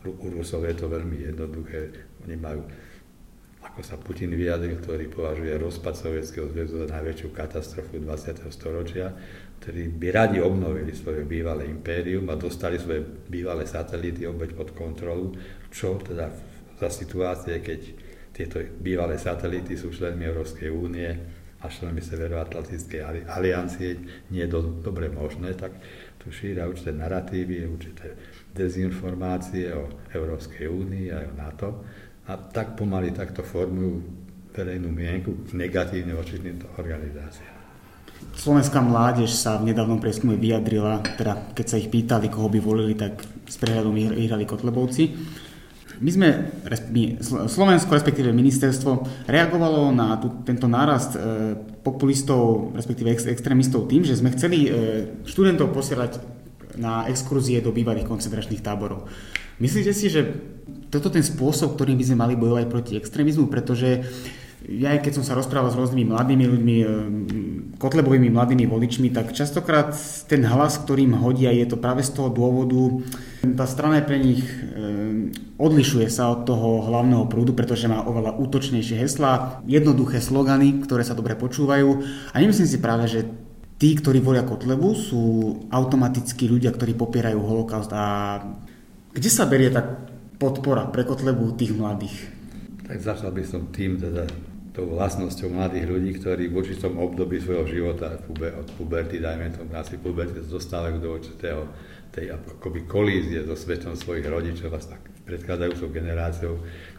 U 0.06 0.28
Rusov 0.32 0.64
je 0.64 0.76
to 0.76 0.88
veľmi 0.88 1.28
jednoduché. 1.28 1.92
Oni 2.24 2.36
majú, 2.40 2.64
ako 3.60 3.80
sa 3.84 4.00
Putin 4.00 4.32
vyjadril, 4.32 4.80
ktorý 4.80 5.12
považuje 5.12 5.60
rozpad 5.60 5.94
Sovietskeho 5.96 6.48
zväzu 6.48 6.84
za 6.84 6.88
najväčšiu 6.88 7.28
katastrofu 7.36 8.00
20. 8.00 8.48
storočia, 8.48 9.12
ktorí 9.60 9.92
by 9.92 10.08
radi 10.16 10.40
obnovili 10.40 10.96
svoje 10.96 11.28
bývalé 11.28 11.68
impérium 11.68 12.32
a 12.32 12.40
dostali 12.40 12.80
svoje 12.80 13.04
bývalé 13.28 13.68
satelity 13.68 14.24
opäť 14.24 14.56
pod 14.56 14.72
kontrolu, 14.72 15.36
čo 15.68 16.00
teda 16.00 16.32
za 16.80 16.88
situácie, 16.88 17.60
keď 17.60 17.80
tieto 18.32 18.64
bývalé 18.80 19.20
satelity 19.20 19.76
sú 19.76 19.92
členmi 19.92 20.24
Európskej 20.24 20.72
únie, 20.72 21.12
a 21.60 21.68
členmi 21.68 22.00
Severoatlantickej 22.00 23.28
aliancie 23.28 24.00
nie 24.32 24.48
je 24.48 24.52
do, 24.52 24.80
dobre 24.80 25.12
možné, 25.12 25.52
tak 25.60 25.76
tu 26.16 26.32
šíria 26.32 26.64
určité 26.64 26.96
narratívy, 26.96 27.68
určité 27.68 28.16
dezinformácie 28.54 29.72
o 29.74 29.90
Európskej 30.12 30.68
únii 30.68 31.08
a 31.14 31.26
o 31.26 31.34
NATO 31.38 31.70
a 32.30 32.38
tak 32.38 32.78
pomaly 32.78 33.14
takto 33.14 33.42
formujú 33.42 34.02
verejnú 34.54 34.90
mienku 34.90 35.50
negatívne 35.54 36.14
voči 36.14 36.42
týmto 36.42 36.70
organizáciám. 36.78 37.58
Slovenská 38.36 38.84
mládež 38.84 39.32
sa 39.32 39.56
v 39.58 39.72
nedávnom 39.72 40.00
prieskume 40.00 40.36
vyjadrila, 40.36 41.00
teda 41.16 41.56
keď 41.56 41.66
sa 41.66 41.80
ich 41.80 41.88
pýtali, 41.88 42.28
koho 42.28 42.52
by 42.52 42.60
volili, 42.60 42.94
tak 42.94 43.24
s 43.48 43.56
prehľadom 43.56 43.96
vyhrali 43.96 44.44
Kotlebovci. 44.44 45.04
My 46.00 46.12
sme, 46.16 46.28
Slovensko, 47.52 47.92
respektíve 47.92 48.32
ministerstvo, 48.32 49.28
reagovalo 49.28 49.92
na 49.92 50.16
tu, 50.16 50.32
tento 50.48 50.64
nárast 50.72 51.20
e, 51.20 51.20
populistov, 51.84 52.72
respektíve 52.72 53.12
ex, 53.12 53.28
extrémistov 53.28 53.92
tým, 53.92 54.08
že 54.08 54.16
sme 54.16 54.32
chceli 54.32 54.64
e, 54.64 54.70
študentov 55.28 55.76
posielať 55.76 56.39
na 56.80 57.06
exkurzie 57.12 57.60
do 57.60 57.76
bývalých 57.76 58.08
koncentračných 58.08 58.64
táborov. 58.64 59.12
Myslíte 59.60 59.92
si, 59.92 60.08
že 60.08 60.24
toto 60.88 61.12
ten 61.12 61.22
spôsob, 61.22 61.76
ktorým 61.76 62.00
by 62.00 62.06
sme 62.08 62.18
mali 62.24 62.34
bojovať 62.40 62.66
proti 62.72 62.94
extrémizmu, 62.96 63.52
pretože 63.52 64.08
ja 64.64 64.96
keď 65.00 65.20
som 65.20 65.24
sa 65.24 65.36
rozprával 65.36 65.72
s 65.72 65.80
rôznymi 65.80 66.12
mladými 66.12 66.46
ľuďmi, 66.48 66.76
e, 66.80 66.86
kotlebovými 67.80 68.32
mladými 68.32 68.68
voličmi, 68.68 69.12
tak 69.12 69.36
častokrát 69.36 69.96
ten 70.28 70.44
hlas, 70.48 70.80
ktorým 70.84 71.16
hodia, 71.16 71.52
je 71.52 71.68
to 71.68 71.80
práve 71.80 72.04
z 72.04 72.12
toho 72.16 72.32
dôvodu, 72.32 73.04
tá 73.56 73.64
strana 73.64 74.04
pre 74.04 74.20
nich 74.20 74.44
odlišuje 75.60 76.08
sa 76.08 76.32
od 76.32 76.48
toho 76.48 76.88
hlavného 76.88 77.28
prúdu, 77.28 77.52
pretože 77.52 77.92
má 77.92 78.00
oveľa 78.08 78.40
útočnejšie 78.40 78.96
heslá, 78.96 79.60
jednoduché 79.68 80.24
slogany, 80.24 80.80
ktoré 80.88 81.04
sa 81.04 81.16
dobre 81.16 81.36
počúvajú. 81.36 82.00
A 82.32 82.36
nemyslím 82.40 82.68
si 82.68 82.80
práve, 82.80 83.12
že 83.12 83.28
tí, 83.80 83.96
ktorí 83.96 84.20
volia 84.20 84.44
Kotlebu, 84.44 84.92
sú 84.94 85.22
automaticky 85.72 86.52
ľudia, 86.52 86.76
ktorí 86.76 86.94
popierajú 86.94 87.40
holokaust. 87.40 87.90
A 87.96 88.38
kde 89.16 89.30
sa 89.32 89.48
berie 89.48 89.72
tá 89.72 89.82
podpora 90.38 90.92
pre 90.92 91.08
Kotlebu 91.08 91.56
tých 91.56 91.72
mladých? 91.74 92.30
Tak 92.84 93.00
začal 93.00 93.32
by 93.32 93.44
som 93.48 93.72
tým, 93.72 93.96
teda 93.96 94.28
tou 94.76 94.86
vlastnosťou 94.94 95.50
mladých 95.50 95.86
ľudí, 95.90 96.12
ktorí 96.22 96.52
v 96.52 96.60
určitom 96.62 97.00
období 97.02 97.42
svojho 97.42 97.66
života, 97.66 98.20
od 98.30 98.70
puberty, 98.78 99.18
dajme 99.18 99.50
tomu, 99.56 99.74
asi 99.74 99.98
puberty, 99.98 100.46
dostávajú 100.46 101.02
do 101.02 101.10
určitého 101.18 101.66
tej 102.14 102.34
akoby 102.34 102.86
kolízie 102.86 103.46
so 103.46 103.54
svetom 103.54 103.94
svojich 103.94 104.26
rodičov 104.26 104.74
a 104.74 104.82
tak 104.82 105.02
predchádzajúcou 105.30 105.88
generáciou 105.94 106.54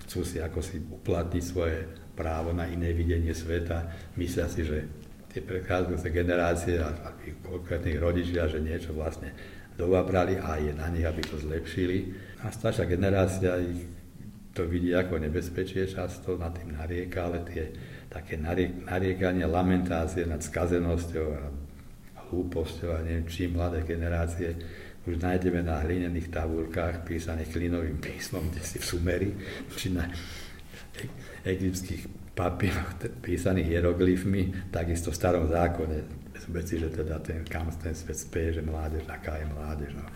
chcú 0.07 0.23
si 0.23 0.38
ako 0.38 0.62
si 0.62 0.79
uplatniť 0.79 1.43
svoje 1.43 1.83
právo 2.14 2.55
na 2.55 2.71
iné 2.71 2.95
videnie 2.95 3.35
sveta. 3.35 3.90
Myslia 4.14 4.47
si, 4.47 4.62
že 4.62 4.87
tie 5.31 5.40
predchádzajúce 5.40 6.09
generácie 6.11 6.77
a, 6.83 6.90
a 6.90 7.09
konkrétnych 7.47 8.03
rodičia, 8.03 8.51
že 8.51 8.59
niečo 8.59 8.90
vlastne 8.93 9.31
dovabrali 9.79 10.37
a 10.37 10.59
je 10.59 10.75
na 10.75 10.90
nich, 10.90 11.07
aby 11.07 11.23
to 11.23 11.38
zlepšili. 11.38 12.11
A 12.43 12.51
staršia 12.51 12.85
generácia 12.90 13.57
ich 13.62 13.87
to 14.51 14.66
vidí 14.66 14.90
ako 14.90 15.23
nebezpečie, 15.23 15.87
často 15.87 16.35
na 16.35 16.51
tým 16.51 16.75
narieka, 16.75 17.31
ale 17.31 17.47
tie 17.47 17.71
také 18.11 18.35
nariek, 18.35 18.83
nariekania, 18.83 19.47
lamentácie 19.47 20.27
nad 20.27 20.43
skazenosťou 20.43 21.27
a 21.31 21.43
hlúposťou 22.29 22.90
a 22.90 22.99
neviem 23.07 23.31
čím 23.31 23.55
mladé 23.55 23.87
generácie 23.87 24.59
už 25.09 25.16
nájdeme 25.16 25.64
na 25.64 25.81
hlinených 25.81 26.29
tabulkách 26.29 27.09
písaných 27.09 27.57
klinovým 27.57 27.97
písmom, 28.03 28.53
kde 28.53 28.62
si 28.62 28.77
v 28.77 28.85
Sumeri, 28.85 29.31
či 29.73 29.97
na 29.97 30.05
egyptských 31.47 32.20
papieroch 32.40 32.96
písaných 33.20 33.68
hieroglyfmi, 33.76 34.72
takisto 34.72 35.12
v 35.12 35.18
starom 35.20 35.44
zákone. 35.44 36.20
Veci, 36.50 36.81
že 36.81 36.88
teda 36.88 37.20
ten, 37.20 37.44
kam 37.44 37.68
ten 37.76 37.92
svet 37.92 38.16
speje, 38.16 38.59
že 38.59 38.62
mládež, 38.64 39.05
aká 39.07 39.37
je 39.37 39.46
mládež. 39.46 39.92
No. 39.92 40.09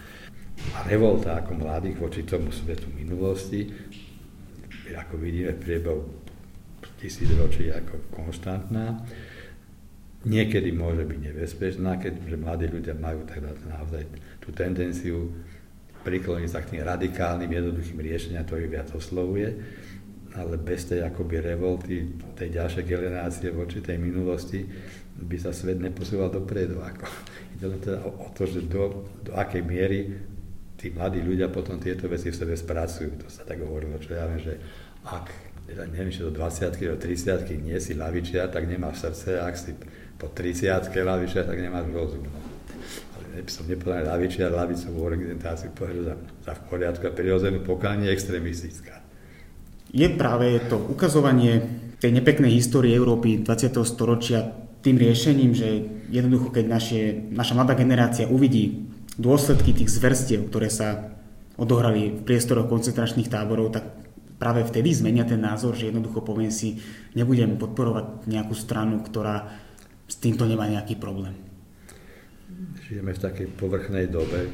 A 0.73 0.89
revolta 0.89 1.37
ako 1.37 1.61
mladých 1.61 2.01
voči 2.01 2.25
tomu 2.25 2.49
svetu 2.49 2.89
minulosti, 2.97 3.69
ako 4.89 5.21
vidíme 5.21 5.53
v 5.53 5.61
priebehu 5.61 6.03
tisíc 6.97 7.29
ročí 7.37 7.69
ako 7.69 8.09
konštantná, 8.09 9.05
niekedy 10.25 10.73
môže 10.73 11.05
byť 11.05 11.19
nebezpečná, 11.21 12.01
keďže 12.01 12.41
mladí 12.41 12.67
ľudia 12.73 12.97
majú 12.97 13.29
teda 13.29 13.53
naozaj 13.69 14.09
tú 14.41 14.49
tendenciu 14.57 15.29
prikloniť 16.05 16.49
sa 16.49 16.65
k 16.65 16.77
tým 16.77 16.83
radikálnym, 16.85 17.49
jednoduchým 17.53 18.01
riešeniam, 18.01 18.45
ktorých 18.45 18.73
viac 18.73 18.89
oslovuje. 18.97 19.49
Ale 20.35 20.59
bez 20.59 20.91
tej 20.91 21.07
akoby 21.07 21.39
revolty 21.41 22.11
tej 22.35 22.59
ďalšej 22.59 22.85
generácie 22.85 23.55
voči 23.55 23.79
tej 23.79 24.03
minulosti 24.03 24.67
by 25.15 25.37
sa 25.39 25.55
svet 25.55 25.79
neposúval 25.79 26.27
dopredu. 26.35 26.83
Ako. 26.83 27.07
Ide 27.55 27.67
len 27.71 27.79
teda 27.79 28.03
o, 28.03 28.35
to, 28.35 28.43
že 28.51 28.67
do, 28.67 29.07
do 29.23 29.31
akej 29.39 29.63
miery 29.63 30.11
tí 30.75 30.91
mladí 30.91 31.23
ľudia 31.23 31.47
potom 31.49 31.79
tieto 31.79 32.11
veci 32.11 32.35
v 32.35 32.37
sebe 32.37 32.59
spracujú. 32.59 33.23
To 33.23 33.29
sa 33.31 33.47
tak 33.47 33.63
hovorilo, 33.63 33.95
čo 34.03 34.19
ja 34.19 34.27
viem, 34.27 34.43
že 34.43 34.59
ak, 35.07 35.31
neviem, 35.71 36.11
či 36.11 36.27
do 36.27 36.35
20 36.35 36.83
do 36.83 36.99
30 36.99 37.47
nie 37.63 37.79
si 37.79 37.95
lavičia, 37.95 38.51
tak 38.51 38.67
nemáš 38.67 39.07
srdce, 39.07 39.39
ak 39.39 39.55
si 39.55 39.71
po 40.19 40.27
30 40.35 40.83
lavičia, 40.91 41.47
tak 41.47 41.63
nemáš 41.63 41.95
rozum. 41.95 42.27
No. 42.27 42.41
Ale 43.15 43.39
by 43.39 43.51
som 43.55 43.71
nepovedal 43.71 44.19
lavičia, 44.19 44.51
lavicovú 44.51 44.99
orientáciu 45.15 45.71
povedal 45.71 46.03
za, 46.11 46.15
za 46.43 46.53
v 46.59 46.63
poriadku 46.67 47.07
a 47.07 47.13
prirodzenú 47.15 47.63
pokánie 47.63 48.11
extremistická. 48.11 49.04
Je 49.95 50.11
práve 50.11 50.59
to 50.67 50.75
ukazovanie 50.91 51.63
tej 52.03 52.11
nepeknej 52.11 52.51
histórie 52.51 52.99
Európy 52.99 53.47
20. 53.47 53.79
storočia 53.87 54.43
tým 54.83 54.99
riešením, 54.99 55.55
že 55.55 55.69
jednoducho, 56.11 56.51
keď 56.51 56.65
naše, 56.67 57.01
naša 57.31 57.55
mladá 57.55 57.79
generácia 57.79 58.27
uvidí 58.27 58.91
dôsledky 59.15 59.71
tých 59.71 59.95
zverstiev, 59.95 60.51
ktoré 60.51 60.67
sa 60.67 61.15
odohrali 61.55 62.11
v 62.11 62.21
priestoroch 62.27 62.67
koncentračných 62.67 63.31
táborov, 63.31 63.71
tak 63.71 63.87
práve 64.35 64.67
vtedy 64.67 64.91
zmenia 64.91 65.23
ten 65.23 65.39
názor, 65.39 65.79
že 65.79 65.95
jednoducho 65.95 66.27
poviem 66.27 66.51
si, 66.51 66.83
nebudem 67.15 67.55
podporovať 67.55 68.27
nejakú 68.27 68.53
stranu, 68.59 68.99
ktorá 68.99 69.47
s 70.11 70.19
týmto 70.19 70.45
nemá 70.45 70.67
nejaký 70.67 70.99
problém. 70.99 71.39
Žijeme 72.91 73.15
v 73.15 73.23
takej 73.23 73.47
povrchnej 73.55 74.11
dobe, 74.11 74.51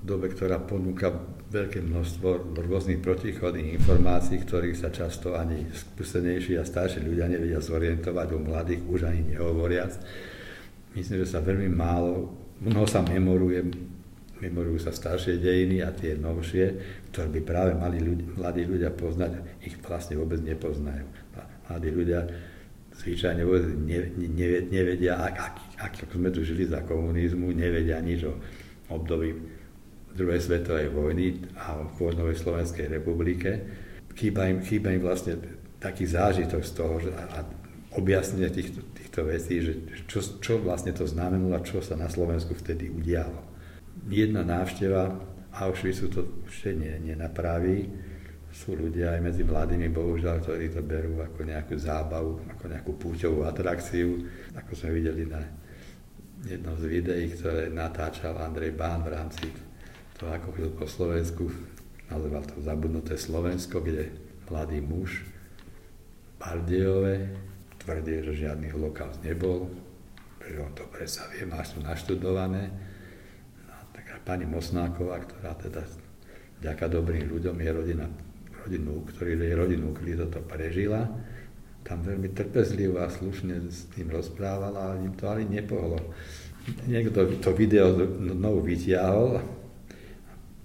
dobe, 0.00 0.30
ktorá 0.30 0.62
ponúka 0.62 1.12
veľké 1.48 1.80
množstvo 1.80 2.60
rôznych 2.60 3.00
protichodných 3.00 3.80
informácií, 3.80 4.44
ktorých 4.44 4.76
sa 4.76 4.92
často 4.92 5.32
ani 5.32 5.64
skúsenejší 5.72 6.60
a 6.60 6.68
starší 6.68 7.00
ľudia 7.00 7.24
nevedia 7.24 7.56
zorientovať, 7.64 8.28
o 8.36 8.38
mladých 8.44 8.84
už 8.84 9.08
ani 9.08 9.32
nehovoriac. 9.32 9.96
Myslím, 10.92 11.24
že 11.24 11.32
sa 11.32 11.40
veľmi 11.40 11.72
málo, 11.72 12.36
mnoho 12.60 12.84
sa 12.84 13.00
memoruje, 13.00 13.64
memorujú 14.44 14.84
sa 14.84 14.92
staršie 14.92 15.40
dejiny 15.40 15.80
a 15.80 15.88
tie 15.96 16.20
novšie, 16.20 16.64
ktoré 17.10 17.28
by 17.32 17.40
práve 17.40 17.72
mali 17.80 17.96
ľudí, 18.04 18.28
mladí 18.36 18.68
ľudia 18.68 18.92
poznať, 18.92 19.64
ich 19.64 19.80
vlastne 19.80 20.20
vôbec 20.20 20.44
nepoznajú. 20.44 21.08
Mladí 21.72 21.88
ľudia 21.88 22.28
zvyčajne 22.92 23.42
vôbec 23.48 23.64
nevedia, 24.68 25.16
ak, 25.16 25.34
ak, 25.34 25.54
ak 25.80 25.92
sme 26.12 26.28
tu 26.28 26.44
žili 26.44 26.68
za 26.68 26.84
komunizmu, 26.84 27.56
nevedia 27.56 28.04
nič 28.04 28.28
o 28.28 28.36
období 28.92 29.57
druhej 30.18 30.40
svetovej 30.42 30.90
vojny 30.90 31.26
a 31.54 31.78
v 31.78 31.90
vojnovej 31.94 32.36
Slovenskej 32.42 32.90
republike. 32.90 33.50
Chýba 34.18 34.50
im, 34.50 34.58
chýba 34.66 34.90
im 34.90 35.02
vlastne 35.06 35.38
taký 35.78 36.10
zážitok 36.10 36.62
z 36.66 36.72
toho 36.74 36.94
že, 36.98 37.10
a 37.14 37.46
objasnenie 37.94 38.50
týchto, 38.50 38.82
týchto 38.92 39.20
vecí, 39.30 39.62
že 39.62 39.72
čo, 40.10 40.18
čo 40.42 40.58
vlastne 40.58 40.90
to 40.90 41.06
znamenalo 41.06 41.54
a 41.54 41.62
čo 41.62 41.78
sa 41.78 41.94
na 41.94 42.10
Slovensku 42.10 42.58
vtedy 42.58 42.90
udialo. 42.90 43.46
Jedna 44.10 44.42
návšteva 44.42 45.14
Auschwitzu 45.58 46.10
to 46.10 46.44
ešte 46.46 46.74
nie, 46.74 46.92
nenapraví. 47.02 47.86
Sú 48.48 48.74
ľudia 48.74 49.14
aj 49.14 49.20
medzi 49.22 49.42
mladými, 49.46 49.86
bohužiaľ, 49.92 50.42
ktorí 50.42 50.72
to 50.72 50.82
berú 50.82 51.22
ako 51.22 51.40
nejakú 51.46 51.74
zábavu, 51.78 52.42
ako 52.58 52.64
nejakú 52.66 52.92
púťovú 52.98 53.46
atrakciu, 53.46 54.18
ako 54.56 54.72
sme 54.74 54.98
videli 54.98 55.28
na 55.28 55.42
jednom 56.46 56.74
z 56.78 56.84
videí, 56.86 57.34
ktoré 57.34 57.70
natáčal 57.70 58.34
Andrej 58.38 58.74
Bán 58.74 59.02
v 59.04 59.12
rámci 59.14 59.67
to 60.18 60.26
ako 60.26 60.50
chodil 60.50 60.72
po 60.74 60.86
Slovensku, 60.90 61.46
nazval 62.10 62.42
to 62.42 62.58
Zabudnuté 62.58 63.14
Slovensko, 63.14 63.78
kde 63.78 64.10
mladý 64.50 64.82
muž 64.82 65.22
Bardejové 66.42 67.30
tvrdí, 67.78 68.26
že 68.26 68.46
žiadny 68.46 68.74
holokaust 68.74 69.22
nebol, 69.22 69.70
že 70.42 70.58
on 70.58 70.74
to 70.74 70.82
sa 71.06 71.30
vie, 71.30 71.46
máš 71.46 71.78
to 71.78 71.78
naštudované. 71.86 72.66
No, 73.62 73.74
tak 73.94 74.18
pani 74.26 74.42
Mosnáková, 74.42 75.22
ktorá 75.22 75.54
teda 75.54 75.86
vďaka 76.58 76.84
dobrým 76.90 77.30
ľuďom 77.30 77.54
je 77.54 77.70
rodina, 77.70 78.06
rodinu, 78.66 79.06
ktorý 79.06 79.38
je 79.38 79.54
rodinu, 79.54 79.86
ktorý 79.94 80.12
toto 80.26 80.42
prežila, 80.42 81.06
tam 81.86 82.02
veľmi 82.02 82.34
trpezlivo 82.34 82.98
a 82.98 83.06
slušne 83.06 83.70
s 83.70 83.86
tým 83.94 84.10
rozprávala, 84.10 84.92
ale 84.92 85.06
im 85.06 85.14
to 85.14 85.30
ale 85.30 85.46
nepohlo. 85.46 85.96
Niekto 86.84 87.38
to 87.38 87.54
video 87.54 87.94
znovu 88.18 88.66
vytiahol 88.66 89.57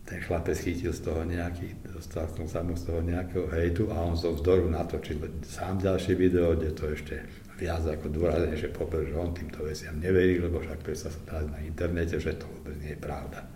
ten 0.03 0.19
chlapec 0.19 0.59
chytil 0.59 0.91
z 0.91 0.99
toho 0.99 1.23
nejaký, 1.23 1.79
dostal 1.95 2.27
som 2.35 2.43
sa 2.43 2.59
mu 2.59 2.75
z 2.75 2.91
toho 2.91 2.99
nejakého 2.99 3.47
hejtu 3.55 3.87
a 3.87 4.03
on 4.03 4.19
zo 4.19 4.35
vzdoru 4.35 4.67
natočil 4.67 5.15
sám 5.47 5.79
ďalšie 5.79 6.13
video, 6.19 6.51
kde 6.59 6.75
to 6.75 6.91
ešte 6.91 7.23
viac 7.55 7.87
ako 7.87 8.11
že 8.59 8.67
popr, 8.67 9.07
že 9.07 9.15
on 9.15 9.31
týmto 9.31 9.63
veciam 9.63 9.95
neverí, 9.95 10.43
lebo 10.43 10.59
však 10.59 10.83
sa 10.91 11.07
dá 11.23 11.39
na 11.47 11.63
internete, 11.63 12.19
že 12.19 12.35
to 12.35 12.43
vôbec 12.51 12.75
nie 12.83 12.91
je 12.91 12.99
pravda. 12.99 13.47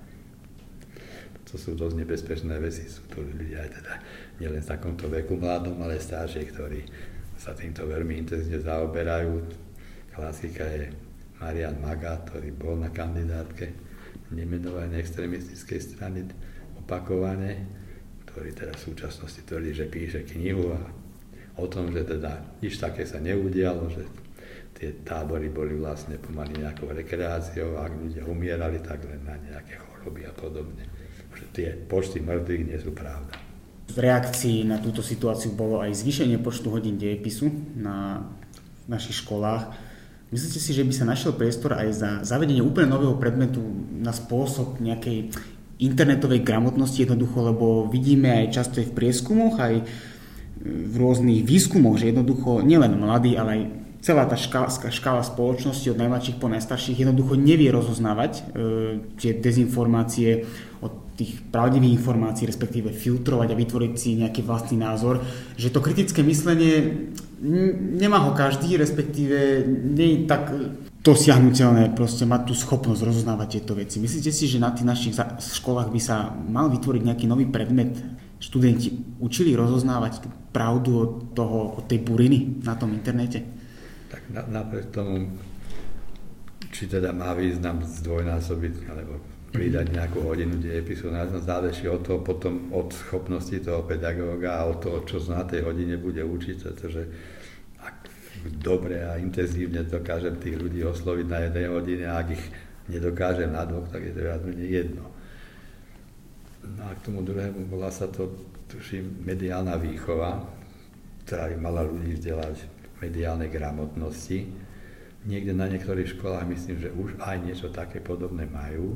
To 1.51 1.55
sú 1.55 1.75
dosť 1.75 1.95
nebezpečné 2.03 2.55
veci, 2.63 2.87
sú 2.87 3.03
to 3.11 3.23
ľudia 3.23 3.67
aj 3.67 3.69
teda 3.83 3.93
nielen 4.39 4.63
v 4.63 4.67
takomto 4.71 5.11
veku 5.11 5.35
mladom, 5.35 5.79
ale 5.83 5.99
staršie, 5.99 6.47
ktorí 6.51 6.83
sa 7.35 7.51
týmto 7.55 7.83
veľmi 7.87 8.23
intenzívne 8.23 8.63
zaoberajú. 8.63 9.35
Klasika 10.15 10.63
je 10.63 10.91
Marian 11.43 11.75
Maga, 11.79 12.23
ktorý 12.23 12.51
bol 12.55 12.79
na 12.79 12.91
kandidátke 12.91 13.87
nemenované 14.31 14.99
extremistickej 14.99 15.79
strany 15.79 16.27
opakovane, 16.83 17.63
ktorý 18.27 18.53
teda 18.53 18.73
v 18.75 18.85
súčasnosti 18.91 19.41
tvrdí, 19.43 19.71
že 19.71 19.87
píše 19.87 20.23
knihu 20.23 20.75
a 20.75 20.81
o 21.57 21.65
tom, 21.65 21.89
že 21.89 22.05
teda 22.05 22.61
nič 22.61 22.77
také 22.77 23.07
sa 23.07 23.17
neudialo, 23.17 23.89
že 23.89 24.03
tie 24.77 24.93
tábory 25.01 25.49
boli 25.49 25.73
vlastne 25.73 26.21
pomaly 26.21 26.61
nejakou 26.61 26.93
rekreáciou 26.93 27.81
a 27.81 27.89
ak 27.89 27.93
ľudia 27.97 28.23
umierali, 28.29 28.77
tak 28.83 29.09
len 29.09 29.25
na 29.25 29.33
nejaké 29.41 29.81
choroby 29.81 30.29
a 30.29 30.33
podobne. 30.37 30.85
Že 31.33 31.45
tie 31.53 31.67
počty 31.89 32.21
mŕtvych 32.21 32.63
nie 32.69 32.77
sú 32.77 32.93
pravda. 32.93 33.33
V 33.87 33.97
reakcii 33.97 34.67
na 34.67 34.77
túto 34.77 35.01
situáciu 35.01 35.55
bolo 35.55 35.81
aj 35.81 35.97
zvýšenie 35.97 36.37
počtu 36.43 36.69
hodín 36.69 36.99
dejepisu 37.01 37.49
na 37.79 38.27
našich 38.85 39.25
školách 39.25 39.86
Myslíte 40.27 40.59
si, 40.59 40.75
že 40.75 40.83
by 40.83 40.91
sa 40.91 41.07
našiel 41.07 41.31
priestor 41.39 41.79
aj 41.79 41.87
za 41.95 42.09
zavedenie 42.27 42.59
úplne 42.59 42.91
nového 42.91 43.15
predmetu 43.15 43.63
na 43.95 44.11
spôsob 44.11 44.83
nejakej 44.83 45.31
internetovej 45.79 46.43
gramotnosti? 46.43 46.99
Jednoducho, 46.99 47.47
lebo 47.47 47.87
vidíme 47.87 48.43
aj 48.43 48.51
často 48.51 48.83
aj 48.83 48.91
v 48.91 48.95
prieskumoch, 48.97 49.55
aj 49.55 49.87
v 50.67 50.93
rôznych 50.99 51.47
výskumoch, 51.47 51.95
že 51.95 52.11
jednoducho 52.11 52.59
nielen 52.59 52.99
mladí, 52.99 53.39
ale 53.39 53.49
aj 53.55 53.61
celá 54.07 54.23
tá 54.23 54.39
škála, 54.39 54.71
škála 54.71 55.19
spoločnosti 55.19 55.91
od 55.91 55.99
najmladších 55.99 56.39
po 56.39 56.47
najstarších 56.47 57.03
jednoducho 57.03 57.35
nevie 57.35 57.67
rozoznávať 57.67 58.31
e, 58.39 58.41
tie 59.19 59.35
dezinformácie 59.35 60.47
od 60.79 61.19
tých 61.19 61.43
pravdivých 61.51 61.99
informácií, 61.99 62.47
respektíve 62.47 62.95
filtrovať 62.95 63.51
a 63.51 63.59
vytvoriť 63.59 63.93
si 63.99 64.15
nejaký 64.23 64.47
vlastný 64.47 64.79
názor, 64.79 65.19
že 65.59 65.75
to 65.75 65.83
kritické 65.83 66.23
myslenie 66.23 67.03
nemá 67.99 68.23
ho 68.23 68.31
každý, 68.31 68.79
respektíve 68.79 69.67
nie 69.67 70.07
je 70.07 70.19
tak 70.23 70.55
dosiahnutelné 71.03 71.91
proste 71.91 72.23
mať 72.23 72.47
tú 72.47 72.53
schopnosť 72.55 73.03
rozoznávať 73.03 73.59
tieto 73.59 73.75
veci. 73.75 73.99
Myslíte 73.99 74.31
si, 74.31 74.47
že 74.47 74.63
na 74.63 74.71
tých 74.71 74.87
našich 74.87 75.13
školách 75.39 75.91
by 75.91 75.99
sa 75.99 76.31
mal 76.31 76.71
vytvoriť 76.71 77.01
nejaký 77.03 77.25
nový 77.27 77.43
predmet? 77.49 77.97
Študenti 78.37 79.17
učili 79.17 79.57
rozoznávať 79.57 80.21
pravdu 80.53 80.91
od, 80.93 81.11
toho, 81.33 81.81
od 81.81 81.83
tej 81.89 82.05
buriny 82.05 82.61
na 82.61 82.77
tom 82.77 82.93
internete? 82.93 83.56
Napriek 84.27 84.91
tomu, 84.91 85.39
či 86.71 86.87
teda 86.91 87.15
má 87.15 87.31
význam 87.31 87.79
zdvojnásobiť, 87.79 88.73
alebo 88.91 89.23
pridať 89.55 89.95
nejakú 89.95 90.19
hodinu 90.27 90.59
dejepisu, 90.59 91.15
záleží 91.39 91.87
od 91.87 92.03
toho 92.03 92.19
potom 92.19 92.67
od 92.75 92.91
schopnosti 92.91 93.55
toho 93.63 93.87
pedagóga 93.87 94.59
a 94.59 94.67
od 94.67 94.83
toho, 94.83 94.99
čo 95.07 95.23
na 95.31 95.47
tej 95.47 95.63
hodine 95.63 95.95
bude 95.95 96.19
učiť, 96.19 96.57
pretože 96.59 97.07
ak 97.79 97.95
dobre 98.59 99.07
a 99.07 99.15
intenzívne 99.15 99.87
dokážem 99.87 100.35
tých 100.43 100.59
ľudí 100.59 100.83
osloviť 100.83 101.25
na 101.31 101.39
jednej 101.47 101.67
hodine 101.71 102.05
a 102.11 102.19
ak 102.19 102.27
ich 102.35 102.45
nedokážem 102.91 103.51
na 103.55 103.63
dvoch, 103.63 103.87
tak 103.87 104.03
je 104.03 104.11
to 104.11 104.21
viac 104.27 104.41
menej 104.43 104.69
jedno. 104.83 105.05
No 106.67 106.83
a 106.83 106.91
k 106.99 107.03
tomu 107.07 107.23
druhému 107.23 107.71
bola 107.71 107.87
sa 107.87 108.11
to, 108.11 108.27
tuším, 108.67 109.23
mediálna 109.23 109.79
výchova, 109.79 110.43
ktorá 111.23 111.47
by 111.47 111.57
mala 111.59 111.87
ľudí 111.87 112.19
vzdelať 112.19 112.76
mediálnej 113.01 113.49
gramotnosti. 113.51 114.49
Niekde 115.27 115.53
na 115.53 115.67
niektorých 115.67 116.15
školách 116.17 116.45
myslím, 116.47 116.77
že 116.79 116.89
už 116.93 117.19
aj 117.19 117.37
niečo 117.43 117.67
také 117.69 117.99
podobné 117.99 118.47
majú, 118.47 118.95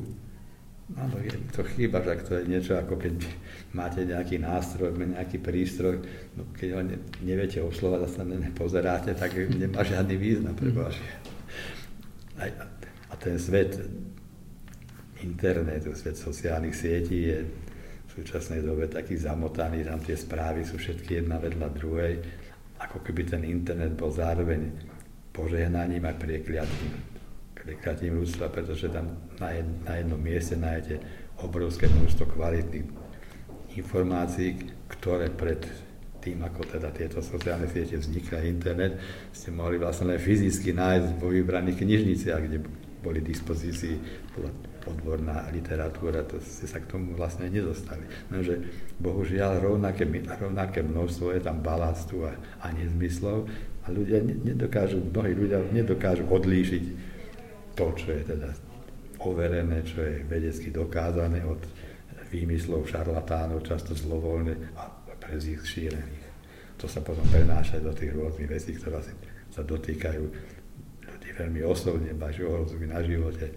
Áno, 0.99 1.15
je 1.23 1.31
to 1.55 1.63
chýba, 1.63 2.03
že 2.03 2.19
to 2.27 2.33
je 2.35 2.51
niečo 2.51 2.75
ako 2.75 2.99
keď 2.99 3.15
máte 3.71 4.03
nejaký 4.03 4.43
nástroj, 4.43 4.91
nejaký 4.91 5.39
prístroj, 5.39 6.03
no 6.35 6.51
keď 6.51 6.69
ho 6.75 6.81
ne, 6.83 6.97
neviete 7.23 7.63
oslovať 7.63 8.01
a 8.03 8.09
sa 8.11 8.23
nepozeráte, 8.27 9.15
tak 9.15 9.31
nemá 9.55 9.87
žiadny 9.87 10.15
význam 10.19 10.51
pre. 10.51 10.75
A, 10.75 12.43
a 13.07 13.13
ten 13.15 13.39
svet 13.39 13.79
internetu, 15.23 15.95
svet 15.95 16.19
sociálnych 16.19 16.75
sietí 16.75 17.29
je 17.29 17.39
v 17.47 18.09
súčasnej 18.19 18.59
dobe 18.59 18.91
taký 18.91 19.15
zamotaný, 19.15 19.87
tam 19.87 20.03
tie 20.03 20.19
správy 20.19 20.67
sú 20.67 20.75
všetky 20.75 21.23
jedna 21.23 21.39
vedľa 21.39 21.67
druhej, 21.71 22.13
ako 22.81 23.05
keby 23.05 23.21
ten 23.29 23.43
internet 23.45 23.93
bol 23.93 24.09
zároveň 24.09 24.73
požehnaním 25.31 26.03
a 26.09 26.13
priekliatím, 26.17 26.91
priekliatím 27.55 28.19
ľudstva, 28.19 28.49
pretože 28.49 28.89
tam 28.89 29.29
na, 29.37 29.53
jed, 29.53 29.67
na 29.85 29.93
jednom 30.01 30.19
mieste 30.19 30.57
nájdete 30.57 30.95
obrovské 31.45 31.87
množstvo 31.87 32.25
kvalitných 32.35 32.87
informácií, 33.77 34.57
ktoré 34.91 35.31
pred 35.31 35.63
tým, 36.21 36.45
ako 36.45 36.77
teda 36.77 36.93
tieto 36.93 37.17
sociálne 37.17 37.65
siete 37.65 37.97
vznikli 37.97 38.45
internet, 38.45 39.01
ste 39.33 39.49
mohli 39.49 39.81
vlastne 39.81 40.13
len 40.13 40.21
fyzicky 40.21 40.69
nájsť 40.69 41.17
vo 41.17 41.33
vybraných 41.33 41.81
knižniciach, 41.81 42.41
kde 42.45 42.57
boli 43.01 43.19
dispozícii 43.21 43.97
odborná 44.85 45.49
literatúra, 45.49 46.25
to 46.25 46.37
ste 46.41 46.69
sa 46.69 46.81
k 46.81 46.89
tomu 46.89 47.17
vlastne 47.17 47.49
nedostali. 47.49 48.05
Lenže 48.29 48.61
bohužiaľ 49.01 49.61
rovnaké, 49.61 50.05
rovnaké 50.37 50.85
množstvo 50.85 51.33
je 51.37 51.41
tam 51.41 51.61
balastu 51.61 52.25
a, 52.25 52.33
a 52.61 52.69
nezmyslov 52.73 53.45
a 53.81 53.87
ľudia 53.89 54.21
nedokážu, 54.21 55.01
mnohí 55.01 55.33
ľudia 55.33 55.61
nedokážu 55.73 56.25
odlíšiť 56.29 56.83
to, 57.73 57.85
čo 57.97 58.07
je 58.13 58.21
teda 58.25 58.49
overené, 59.21 59.85
čo 59.85 60.01
je 60.01 60.25
vedecky 60.25 60.73
dokázané 60.73 61.45
od 61.45 61.61
výmyslov 62.33 62.89
šarlatánov, 62.89 63.61
často 63.65 63.93
zlovoľne 63.93 64.77
a 64.77 64.87
pre 65.21 65.37
ich 65.37 65.61
šírených. 65.61 66.25
To 66.81 66.89
sa 66.89 67.05
potom 67.05 67.21
prenáša 67.29 67.77
do 67.77 67.93
tých 67.93 68.09
rôznych 68.17 68.49
vecí, 68.49 68.73
ktoré 68.73 68.97
sa 69.53 69.61
dotýkajú 69.61 70.23
veľmi 71.37 71.61
osobne, 71.63 72.11
bažu 72.17 72.49
ohrozujú 72.49 72.85
na 72.87 72.99
živote, 73.03 73.51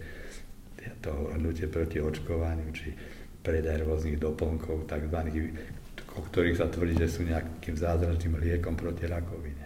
to 1.01 1.11
hnutie 1.37 1.65
proti 1.65 1.97
očkovaniu, 1.97 2.69
či 2.73 2.93
predaj 3.41 3.85
rôznych 3.85 4.17
doplnkov, 4.21 4.89
tzv. 4.89 5.19
o 6.15 6.21
ktorých 6.21 6.57
sa 6.57 6.69
tvrdí, 6.69 6.97
že 6.97 7.09
sú 7.09 7.21
nejakým 7.25 7.75
zázračným 7.77 8.41
liekom 8.41 8.73
proti 8.77 9.05
rakovine. 9.05 9.64